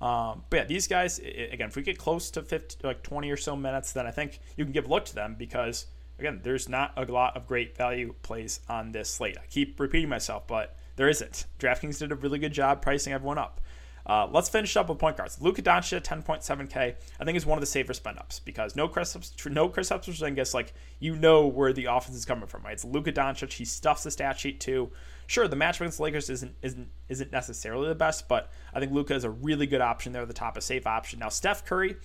Um, 0.00 0.42
but 0.50 0.56
yeah, 0.56 0.64
these 0.64 0.88
guys 0.88 1.20
again, 1.20 1.68
if 1.68 1.76
we 1.76 1.82
get 1.82 1.98
close 1.98 2.30
to 2.32 2.42
50, 2.42 2.86
like 2.86 3.02
20 3.04 3.30
or 3.30 3.36
so 3.36 3.54
minutes, 3.54 3.92
then 3.92 4.06
I 4.06 4.10
think 4.10 4.40
you 4.56 4.64
can 4.64 4.72
give 4.72 4.86
a 4.86 4.88
look 4.88 5.04
to 5.06 5.14
them 5.14 5.36
because 5.38 5.86
again, 6.18 6.40
there's 6.42 6.68
not 6.68 6.92
a 6.96 7.04
lot 7.10 7.36
of 7.36 7.46
great 7.46 7.76
value 7.76 8.12
plays 8.22 8.60
on 8.68 8.90
this 8.90 9.08
slate. 9.08 9.38
I 9.38 9.46
keep 9.46 9.78
repeating 9.78 10.08
myself, 10.08 10.46
but 10.48 10.76
there 10.96 11.08
isn't. 11.08 11.46
DraftKings 11.60 12.00
did 12.00 12.10
a 12.10 12.16
really 12.16 12.38
good 12.38 12.52
job 12.52 12.82
pricing 12.82 13.12
everyone 13.12 13.38
up. 13.38 13.60
Uh, 14.06 14.28
let's 14.30 14.50
finish 14.50 14.76
up 14.76 14.88
with 14.88 14.98
point 14.98 15.16
guards. 15.16 15.40
Luka 15.40 15.62
Doncic, 15.62 16.02
10.7K, 16.02 16.94
I 17.18 17.24
think 17.24 17.36
is 17.36 17.46
one 17.46 17.56
of 17.56 17.62
the 17.62 17.66
safer 17.66 17.94
spend 17.94 18.18
ups 18.18 18.38
because 18.38 18.76
no 18.76 18.86
Chris, 18.86 19.16
no 19.46 19.68
Chris 19.68 19.88
Porzingis, 19.88 20.52
like 20.52 20.74
you 21.00 21.16
know 21.16 21.46
where 21.46 21.72
the 21.72 21.86
offense 21.86 22.16
is 22.16 22.26
coming 22.26 22.46
from, 22.46 22.62
right? 22.62 22.74
It's 22.74 22.84
Luka 22.84 23.12
Doncic. 23.12 23.52
He 23.52 23.64
stuffs 23.64 24.02
the 24.02 24.10
stat 24.10 24.38
sheet 24.38 24.60
too. 24.60 24.90
Sure, 25.26 25.48
the 25.48 25.56
match 25.56 25.80
against 25.80 25.96
the 25.96 26.02
Lakers 26.02 26.28
isn't 26.28 26.54
isn't 26.60 26.88
isn't 27.08 27.32
necessarily 27.32 27.88
the 27.88 27.94
best, 27.94 28.28
but 28.28 28.52
I 28.74 28.80
think 28.80 28.92
Luka 28.92 29.14
is 29.14 29.24
a 29.24 29.30
really 29.30 29.66
good 29.66 29.80
option 29.80 30.12
there, 30.12 30.26
the 30.26 30.34
top, 30.34 30.58
of 30.58 30.62
safe 30.62 30.86
option. 30.86 31.20
Now 31.20 31.30
Steph 31.30 31.64
Curry. 31.64 31.96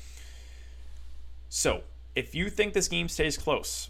So 1.49 1.83
if 2.15 2.33
you 2.33 2.49
think 2.49 2.73
this 2.73 2.88
game 2.88 3.09
stays 3.09 3.38
close, 3.38 3.89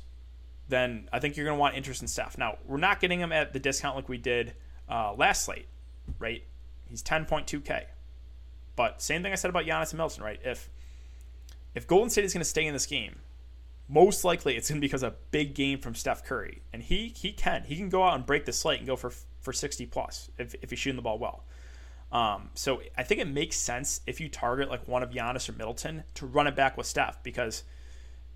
then 0.68 1.10
I 1.14 1.20
think 1.20 1.38
you're 1.38 1.46
going 1.46 1.58
to 1.58 1.60
want 1.60 1.76
interest 1.76 2.02
in 2.02 2.08
Steph. 2.08 2.40
Now 2.40 2.58
we're 2.66 2.78
not 2.78 3.00
getting 3.00 3.20
him 3.20 3.32
at 3.32 3.54
the 3.54 3.60
discount 3.60 3.96
like 3.96 4.10
we 4.10 4.18
did 4.18 4.56
uh, 4.90 5.14
last 5.14 5.44
slate, 5.46 5.68
right? 6.18 6.44
He's 6.88 7.04
10.2K. 7.04 7.84
But 8.80 9.02
same 9.02 9.24
thing 9.24 9.34
I 9.34 9.36
said 9.36 9.50
about 9.50 9.66
Giannis 9.66 9.92
and 9.92 9.98
Middleton, 9.98 10.24
right? 10.24 10.40
If 10.42 10.70
if 11.76 11.86
Golden 11.86 12.10
State 12.10 12.24
is 12.24 12.34
going 12.34 12.40
to 12.40 12.50
stay 12.50 12.66
in 12.66 12.72
this 12.72 12.86
game, 12.86 13.20
most 13.90 14.24
likely 14.24 14.56
it's 14.56 14.70
going 14.70 14.78
to 14.78 14.82
be 14.82 14.88
because 14.88 15.04
a 15.04 15.16
big 15.32 15.54
game 15.54 15.80
from 15.80 15.96
Steph 15.96 16.24
Curry, 16.24 16.62
and 16.72 16.82
he 16.82 17.10
he 17.10 17.34
can 17.34 17.64
he 17.66 17.76
can 17.76 17.90
go 17.90 18.06
out 18.06 18.16
and 18.16 18.26
break 18.26 18.46
the 18.46 18.54
slate 18.54 18.78
and 18.78 18.88
go 18.88 18.96
for 18.96 19.12
for 19.42 19.52
60 19.52 19.86
plus 19.88 20.32
if, 20.38 20.56
if 20.62 20.70
he's 20.70 20.80
shooting 20.80 20.96
the 20.96 21.02
ball 21.02 21.20
well. 21.20 21.44
Um, 22.14 22.52
so 22.54 22.82
I 22.98 23.04
think 23.04 23.20
it 23.20 23.28
makes 23.28 23.58
sense 23.58 24.00
if 24.08 24.22
you 24.22 24.30
target 24.30 24.70
like 24.70 24.88
one 24.88 25.04
of 25.04 25.10
Giannis 25.10 25.50
or 25.50 25.52
Middleton 25.52 26.06
to 26.14 26.26
run 26.26 26.48
it 26.48 26.56
back 26.56 26.78
with 26.78 26.88
Steph 26.88 27.22
because, 27.22 27.66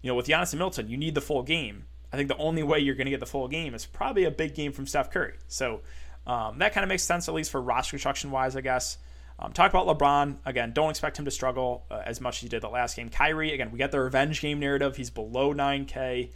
you 0.02 0.10
know, 0.10 0.16
with 0.16 0.28
Giannis 0.28 0.52
and 0.52 0.60
Middleton, 0.60 0.90
you 0.90 0.98
need 0.98 1.16
the 1.16 1.22
full 1.22 1.44
game. 1.44 1.86
I 2.12 2.18
think 2.18 2.28
the 2.28 2.36
only 2.36 2.64
way 2.64 2.80
you're 2.80 2.96
going 2.96 3.06
to 3.06 3.12
get 3.12 3.22
the 3.22 3.26
full 3.26 3.48
game 3.48 3.74
is 3.74 3.86
probably 3.86 4.26
a 4.26 4.32
big 4.32 4.56
game 4.56 4.74
from 4.74 4.88
Steph 4.88 5.10
Curry. 5.10 5.36
So 5.48 5.84
um, 6.28 6.60
that 6.60 6.74
kind 6.74 6.84
of 6.84 6.90
makes 6.90 7.04
sense, 7.04 7.30
at 7.30 7.34
least 7.34 7.50
for 7.50 7.62
roster 7.62 7.92
construction 7.92 8.30
wise, 8.30 8.58
I 8.58 8.62
guess. 8.62 8.98
Um, 9.40 9.52
talk 9.52 9.74
about 9.74 9.88
LeBron 9.88 10.38
again. 10.46 10.72
Don't 10.74 10.90
expect 10.90 11.18
him 11.18 11.26
to 11.26 11.32
struggle 11.32 11.86
uh, 11.90 12.02
as 12.06 12.22
much 12.22 12.38
as 12.38 12.42
he 12.42 12.50
did 12.50 12.62
the 12.62 12.70
last 12.70 12.96
game. 12.96 13.10
Kyrie 13.10 13.54
again, 13.54 13.72
we 13.72 13.80
got 13.80 13.92
the 13.92 14.00
revenge 14.00 14.42
game 14.42 14.60
narrative. 14.60 14.96
He's 14.96 15.10
below 15.10 15.54
9K. 15.54 16.32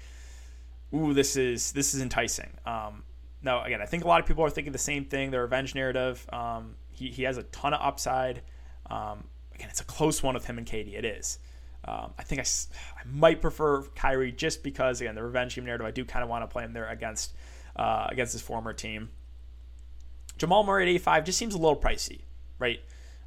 Ooh, 0.93 1.13
this 1.13 1.35
is 1.35 1.71
this 1.73 1.93
is 1.93 2.01
enticing. 2.01 2.49
Um, 2.65 3.03
no, 3.41 3.61
again, 3.61 3.81
I 3.81 3.85
think 3.85 4.03
a 4.03 4.07
lot 4.07 4.19
of 4.19 4.25
people 4.25 4.43
are 4.43 4.49
thinking 4.49 4.73
the 4.73 4.79
same 4.79 5.05
thing. 5.05 5.31
The 5.31 5.39
revenge 5.39 5.75
narrative. 5.75 6.25
Um, 6.33 6.75
he, 6.91 7.09
he 7.09 7.23
has 7.23 7.37
a 7.37 7.43
ton 7.43 7.73
of 7.73 7.81
upside. 7.81 8.41
Um, 8.89 9.25
again, 9.53 9.67
it's 9.69 9.81
a 9.81 9.85
close 9.85 10.23
one 10.23 10.33
with 10.33 10.45
him 10.45 10.57
and 10.57 10.65
KD. 10.65 10.97
It 10.97 11.05
is. 11.05 11.39
Um, 11.85 12.13
I 12.17 12.23
think 12.23 12.41
I, 12.41 12.45
I 12.99 13.03
might 13.05 13.41
prefer 13.41 13.83
Kyrie 13.95 14.31
just 14.31 14.63
because 14.63 14.99
again 15.01 15.15
the 15.15 15.23
revenge 15.23 15.55
game 15.55 15.65
narrative. 15.65 15.85
I 15.85 15.91
do 15.91 16.03
kind 16.03 16.23
of 16.23 16.29
want 16.29 16.43
to 16.43 16.47
play 16.47 16.63
him 16.63 16.73
there 16.73 16.89
against 16.89 17.33
uh, 17.75 18.07
against 18.09 18.33
his 18.33 18.41
former 18.41 18.73
team. 18.73 19.09
Jamal 20.37 20.63
Murray 20.63 20.83
at 20.83 20.89
85 20.89 21.25
just 21.25 21.37
seems 21.37 21.55
a 21.55 21.57
little 21.57 21.79
pricey, 21.79 22.21
right? 22.59 22.79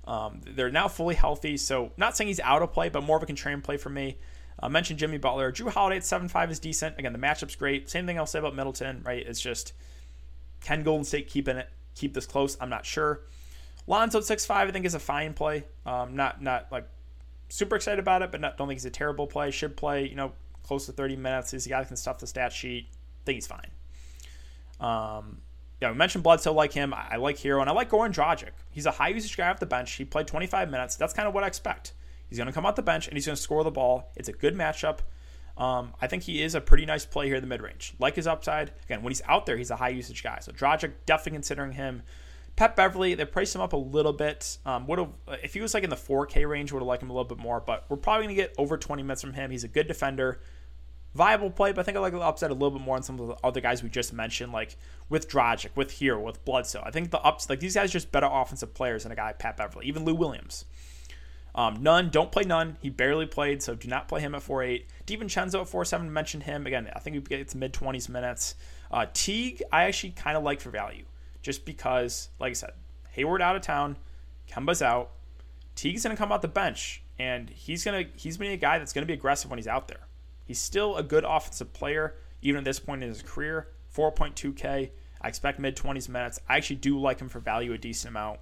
Um, 0.06 0.40
they're 0.44 0.70
now 0.70 0.88
fully 0.88 1.14
healthy, 1.14 1.56
so 1.56 1.92
not 1.96 2.16
saying 2.16 2.28
he's 2.28 2.40
out 2.40 2.62
of 2.62 2.72
play, 2.72 2.88
but 2.88 3.02
more 3.02 3.16
of 3.16 3.22
a 3.22 3.26
contrarian 3.26 3.62
play 3.62 3.76
for 3.76 3.90
me. 3.90 4.18
I 4.58 4.66
uh, 4.66 4.68
mentioned 4.68 4.98
Jimmy 4.98 5.18
Butler. 5.18 5.52
Jrue 5.52 5.70
Holiday 5.70 5.96
at 5.96 6.02
7-5 6.02 6.50
is 6.50 6.58
decent. 6.58 6.98
Again, 6.98 7.12
the 7.12 7.18
matchup's 7.18 7.56
great. 7.56 7.88
Same 7.88 8.06
thing 8.06 8.18
I'll 8.18 8.26
say 8.26 8.38
about 8.38 8.54
Middleton, 8.54 9.02
right? 9.04 9.24
It's 9.26 9.40
just 9.40 9.72
can 10.60 10.82
Golden 10.82 11.04
State 11.04 11.28
keep 11.28 11.48
in 11.48 11.56
it, 11.56 11.68
keep 11.94 12.12
this 12.14 12.26
close? 12.26 12.56
I'm 12.60 12.68
not 12.68 12.84
sure. 12.84 13.22
Lonzo 13.86 14.18
at 14.18 14.24
6'5, 14.24 14.50
I 14.50 14.70
think 14.70 14.84
is 14.84 14.94
a 14.94 15.00
fine 15.00 15.32
play. 15.32 15.64
Um, 15.86 16.14
not 16.14 16.42
not 16.42 16.70
like 16.70 16.86
super 17.48 17.76
excited 17.76 17.98
about 17.98 18.22
it, 18.22 18.30
but 18.30 18.40
not, 18.40 18.56
don't 18.56 18.68
think 18.68 18.78
he's 18.78 18.84
a 18.84 18.90
terrible 18.90 19.26
play. 19.26 19.50
Should 19.50 19.76
play, 19.76 20.06
you 20.06 20.14
know, 20.14 20.32
close 20.62 20.86
to 20.86 20.92
30 20.92 21.16
minutes. 21.16 21.50
He's 21.50 21.66
a 21.66 21.68
guy 21.68 21.80
that 21.80 21.88
can 21.88 21.96
stuff 21.96 22.18
the 22.18 22.26
stat 22.26 22.52
sheet. 22.52 22.88
think 23.24 23.36
he's 23.36 23.46
fine. 23.46 23.70
Um, 24.80 25.38
yeah, 25.80 25.90
we 25.90 25.96
mentioned 25.96 26.22
Bledsoe 26.22 26.52
like 26.52 26.72
him. 26.72 26.92
I, 26.94 27.16
like 27.16 27.38
Herro, 27.38 27.60
and 27.60 27.70
I 27.70 27.72
like 27.72 27.90
Goran 27.90 28.12
Dragic. 28.12 28.50
He's 28.70 28.86
a 28.86 28.90
high 28.90 29.08
usage 29.08 29.36
guy 29.36 29.48
off 29.48 29.60
the 29.60 29.66
bench. 29.66 29.92
He 29.92 30.04
played 30.04 30.26
25 30.26 30.70
minutes. 30.70 30.96
That's 30.96 31.14
kind 31.14 31.26
of 31.26 31.34
what 31.34 31.42
I 31.42 31.46
expect. 31.46 31.94
He's 32.28 32.38
going 32.38 32.46
to 32.46 32.52
come 32.52 32.66
off 32.66 32.76
the 32.76 32.82
bench 32.82 33.08
and 33.08 33.16
he's 33.16 33.26
going 33.26 33.36
to 33.36 33.42
score 33.42 33.64
the 33.64 33.70
ball. 33.70 34.12
It's 34.14 34.28
a 34.28 34.32
good 34.32 34.54
matchup. 34.54 34.98
Um, 35.56 35.94
I 36.00 36.06
think 36.06 36.22
he 36.22 36.42
is 36.42 36.54
a 36.54 36.60
pretty 36.60 36.86
nice 36.86 37.04
play 37.04 37.26
here 37.26 37.36
in 37.36 37.42
the 37.42 37.48
mid 37.48 37.60
range. 37.60 37.94
Like 37.98 38.16
his 38.16 38.26
upside. 38.26 38.72
Again, 38.84 39.02
when 39.02 39.10
he's 39.10 39.22
out 39.26 39.46
there, 39.46 39.56
he's 39.56 39.70
a 39.70 39.76
high 39.76 39.88
usage 39.88 40.22
guy. 40.22 40.38
So 40.40 40.52
Dragic, 40.52 40.92
definitely 41.06 41.32
considering 41.32 41.72
him. 41.72 42.02
Pat 42.56 42.76
Beverley, 42.76 43.14
they 43.14 43.24
priced 43.24 43.54
him 43.54 43.60
up 43.60 43.72
a 43.72 43.76
little 43.76 44.12
bit. 44.12 44.58
Um, 44.66 44.86
would 44.86 44.98
have 44.98 45.08
if 45.42 45.54
he 45.54 45.60
was 45.60 45.74
like 45.74 45.82
in 45.82 45.90
the 45.90 45.96
4K 45.96 46.48
range, 46.48 46.72
would 46.72 46.80
have 46.80 46.86
liked 46.86 47.02
him 47.02 47.10
a 47.10 47.12
little 47.12 47.28
bit 47.28 47.38
more. 47.38 47.60
But 47.60 47.86
we're 47.88 47.96
probably 47.96 48.26
going 48.26 48.36
to 48.36 48.42
get 48.42 48.54
over 48.58 48.76
20 48.76 49.02
minutes 49.02 49.22
from 49.22 49.32
him. 49.32 49.50
He's 49.50 49.64
a 49.64 49.68
good 49.68 49.88
defender 49.88 50.40
viable 51.14 51.50
play, 51.50 51.72
but 51.72 51.80
I 51.80 51.82
think 51.84 51.96
I 51.96 52.00
like 52.00 52.12
the 52.12 52.20
upside 52.20 52.50
a 52.50 52.54
little 52.54 52.70
bit 52.70 52.80
more 52.80 52.96
on 52.96 53.02
some 53.02 53.18
of 53.18 53.28
the 53.28 53.36
other 53.44 53.60
guys 53.60 53.82
we 53.82 53.88
just 53.88 54.12
mentioned, 54.12 54.52
like 54.52 54.76
with 55.08 55.28
Dragic, 55.28 55.70
with 55.74 55.92
Herro, 55.92 56.22
with 56.22 56.44
Bledsoe. 56.44 56.82
I 56.84 56.90
think 56.90 57.10
the 57.10 57.20
ups, 57.20 57.48
like 57.50 57.60
these 57.60 57.74
guys, 57.74 57.90
just 57.90 58.12
better 58.12 58.28
offensive 58.30 58.74
players 58.74 59.02
than 59.02 59.12
a 59.12 59.16
guy 59.16 59.32
Pat 59.32 59.56
Beverley, 59.56 59.86
even 59.86 60.04
Lou 60.04 60.14
Williams. 60.14 60.64
Um, 61.54 61.82
Nunn, 61.82 62.10
don't 62.10 62.30
play 62.30 62.44
Nunn. 62.44 62.76
He 62.80 62.90
barely 62.90 63.26
played, 63.26 63.62
so 63.62 63.74
do 63.74 63.88
not 63.88 64.06
play 64.06 64.20
him 64.20 64.34
at 64.34 64.42
4-8. 64.42 64.84
DiVincenzo 65.06 65.62
at 65.62 65.66
4-7, 65.66 66.08
mentioned 66.08 66.44
him. 66.44 66.66
Again, 66.66 66.88
I 66.94 67.00
think 67.00 67.14
we 67.14 67.20
get 67.22 67.48
to 67.48 67.56
mid 67.56 67.72
20s 67.72 68.08
minutes. 68.08 68.54
Uh, 68.90 69.06
Teague, 69.12 69.62
I 69.72 69.84
actually 69.84 70.10
kind 70.10 70.36
of 70.36 70.44
like 70.44 70.60
for 70.60 70.70
value, 70.70 71.04
just 71.42 71.64
because, 71.64 72.28
like 72.38 72.50
I 72.50 72.54
said, 72.54 72.72
Hayward 73.10 73.42
out 73.42 73.56
of 73.56 73.62
town, 73.62 73.96
Kemba's 74.48 74.82
out. 74.82 75.10
Teague's 75.74 76.04
going 76.04 76.14
to 76.14 76.20
come 76.20 76.30
out 76.30 76.42
the 76.42 76.48
bench, 76.48 77.02
and 77.18 77.50
he's 77.50 77.84
going 77.84 78.04
to 78.04 78.10
he's 78.16 78.36
being 78.36 78.52
a 78.52 78.56
guy 78.56 78.78
that's 78.78 78.92
going 78.92 79.02
to 79.02 79.06
be 79.06 79.14
aggressive 79.14 79.50
when 79.50 79.58
he's 79.58 79.68
out 79.68 79.88
there. 79.88 80.06
He's 80.50 80.58
still 80.58 80.96
a 80.96 81.04
good 81.04 81.22
offensive 81.22 81.72
player, 81.72 82.16
even 82.42 82.58
at 82.58 82.64
this 82.64 82.80
point 82.80 83.04
in 83.04 83.08
his 83.08 83.22
career. 83.22 83.68
4.2K. 83.94 84.90
I 85.20 85.28
expect 85.28 85.60
mid 85.60 85.76
20s 85.76 86.08
minutes. 86.08 86.40
I 86.48 86.56
actually 86.56 86.74
do 86.74 86.98
like 86.98 87.20
him 87.20 87.28
for 87.28 87.38
value 87.38 87.72
a 87.72 87.78
decent 87.78 88.10
amount. 88.10 88.40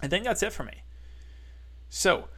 I 0.00 0.08
think 0.08 0.24
that's 0.24 0.42
it 0.42 0.54
for 0.54 0.64
me. 0.64 0.72
So, 1.90 2.28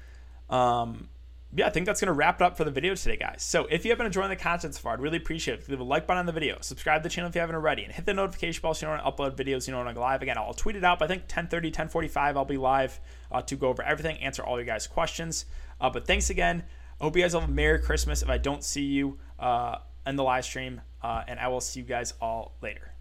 um, 0.50 1.08
yeah, 1.54 1.68
I 1.68 1.70
think 1.70 1.86
that's 1.86 2.00
going 2.00 2.08
to 2.08 2.14
wrap 2.14 2.40
it 2.40 2.44
up 2.44 2.56
for 2.56 2.64
the 2.64 2.72
video 2.72 2.96
today, 2.96 3.16
guys. 3.16 3.44
So 3.44 3.66
if 3.66 3.84
you 3.84 3.92
have 3.92 3.98
been 3.98 4.08
enjoying 4.08 4.30
the 4.30 4.34
content 4.34 4.74
so 4.74 4.80
far, 4.80 4.94
I'd 4.94 5.00
really 5.00 5.18
appreciate 5.18 5.60
it. 5.60 5.68
Leave 5.68 5.78
a 5.78 5.84
like 5.84 6.08
button 6.08 6.18
on 6.18 6.26
the 6.26 6.32
video, 6.32 6.58
subscribe 6.62 7.04
to 7.04 7.08
the 7.08 7.12
channel 7.14 7.28
if 7.28 7.36
you 7.36 7.40
haven't 7.40 7.54
already, 7.54 7.84
and 7.84 7.92
hit 7.92 8.06
the 8.06 8.12
notification 8.12 8.60
bell 8.60 8.74
so 8.74 8.86
you 8.86 8.90
know 8.90 8.98
when 8.98 9.06
I 9.06 9.08
upload 9.08 9.36
videos, 9.36 9.68
you 9.68 9.72
know 9.72 9.78
when 9.78 9.86
I 9.86 9.92
go 9.92 10.00
live. 10.00 10.20
Again, 10.20 10.36
I'll 10.36 10.52
tweet 10.52 10.74
it 10.74 10.82
out, 10.82 10.98
but 10.98 11.04
I 11.04 11.08
think 11.14 11.22
1030, 11.22 11.68
1045, 11.68 12.36
I'll 12.36 12.44
be 12.44 12.56
live 12.56 12.98
uh, 13.30 13.42
to 13.42 13.54
go 13.54 13.68
over 13.68 13.84
everything, 13.84 14.16
answer 14.16 14.42
all 14.42 14.56
your 14.56 14.66
guys' 14.66 14.88
questions. 14.88 15.44
Uh, 15.80 15.90
but 15.90 16.08
thanks 16.08 16.28
again. 16.28 16.64
Hope 17.00 17.14
you 17.14 17.22
guys 17.22 17.34
have 17.34 17.44
a 17.44 17.48
Merry 17.48 17.78
Christmas 17.78 18.22
if 18.22 18.30
I 18.30 18.38
don't 18.38 18.64
see 18.64 18.84
you 18.84 19.18
uh, 19.38 19.76
in 20.06 20.16
the 20.16 20.24
live 20.24 20.46
stream, 20.46 20.80
uh, 21.02 21.24
and 21.28 21.38
I 21.38 21.48
will 21.48 21.60
see 21.60 21.80
you 21.80 21.86
guys 21.86 22.14
all 22.22 22.56
later. 22.62 22.92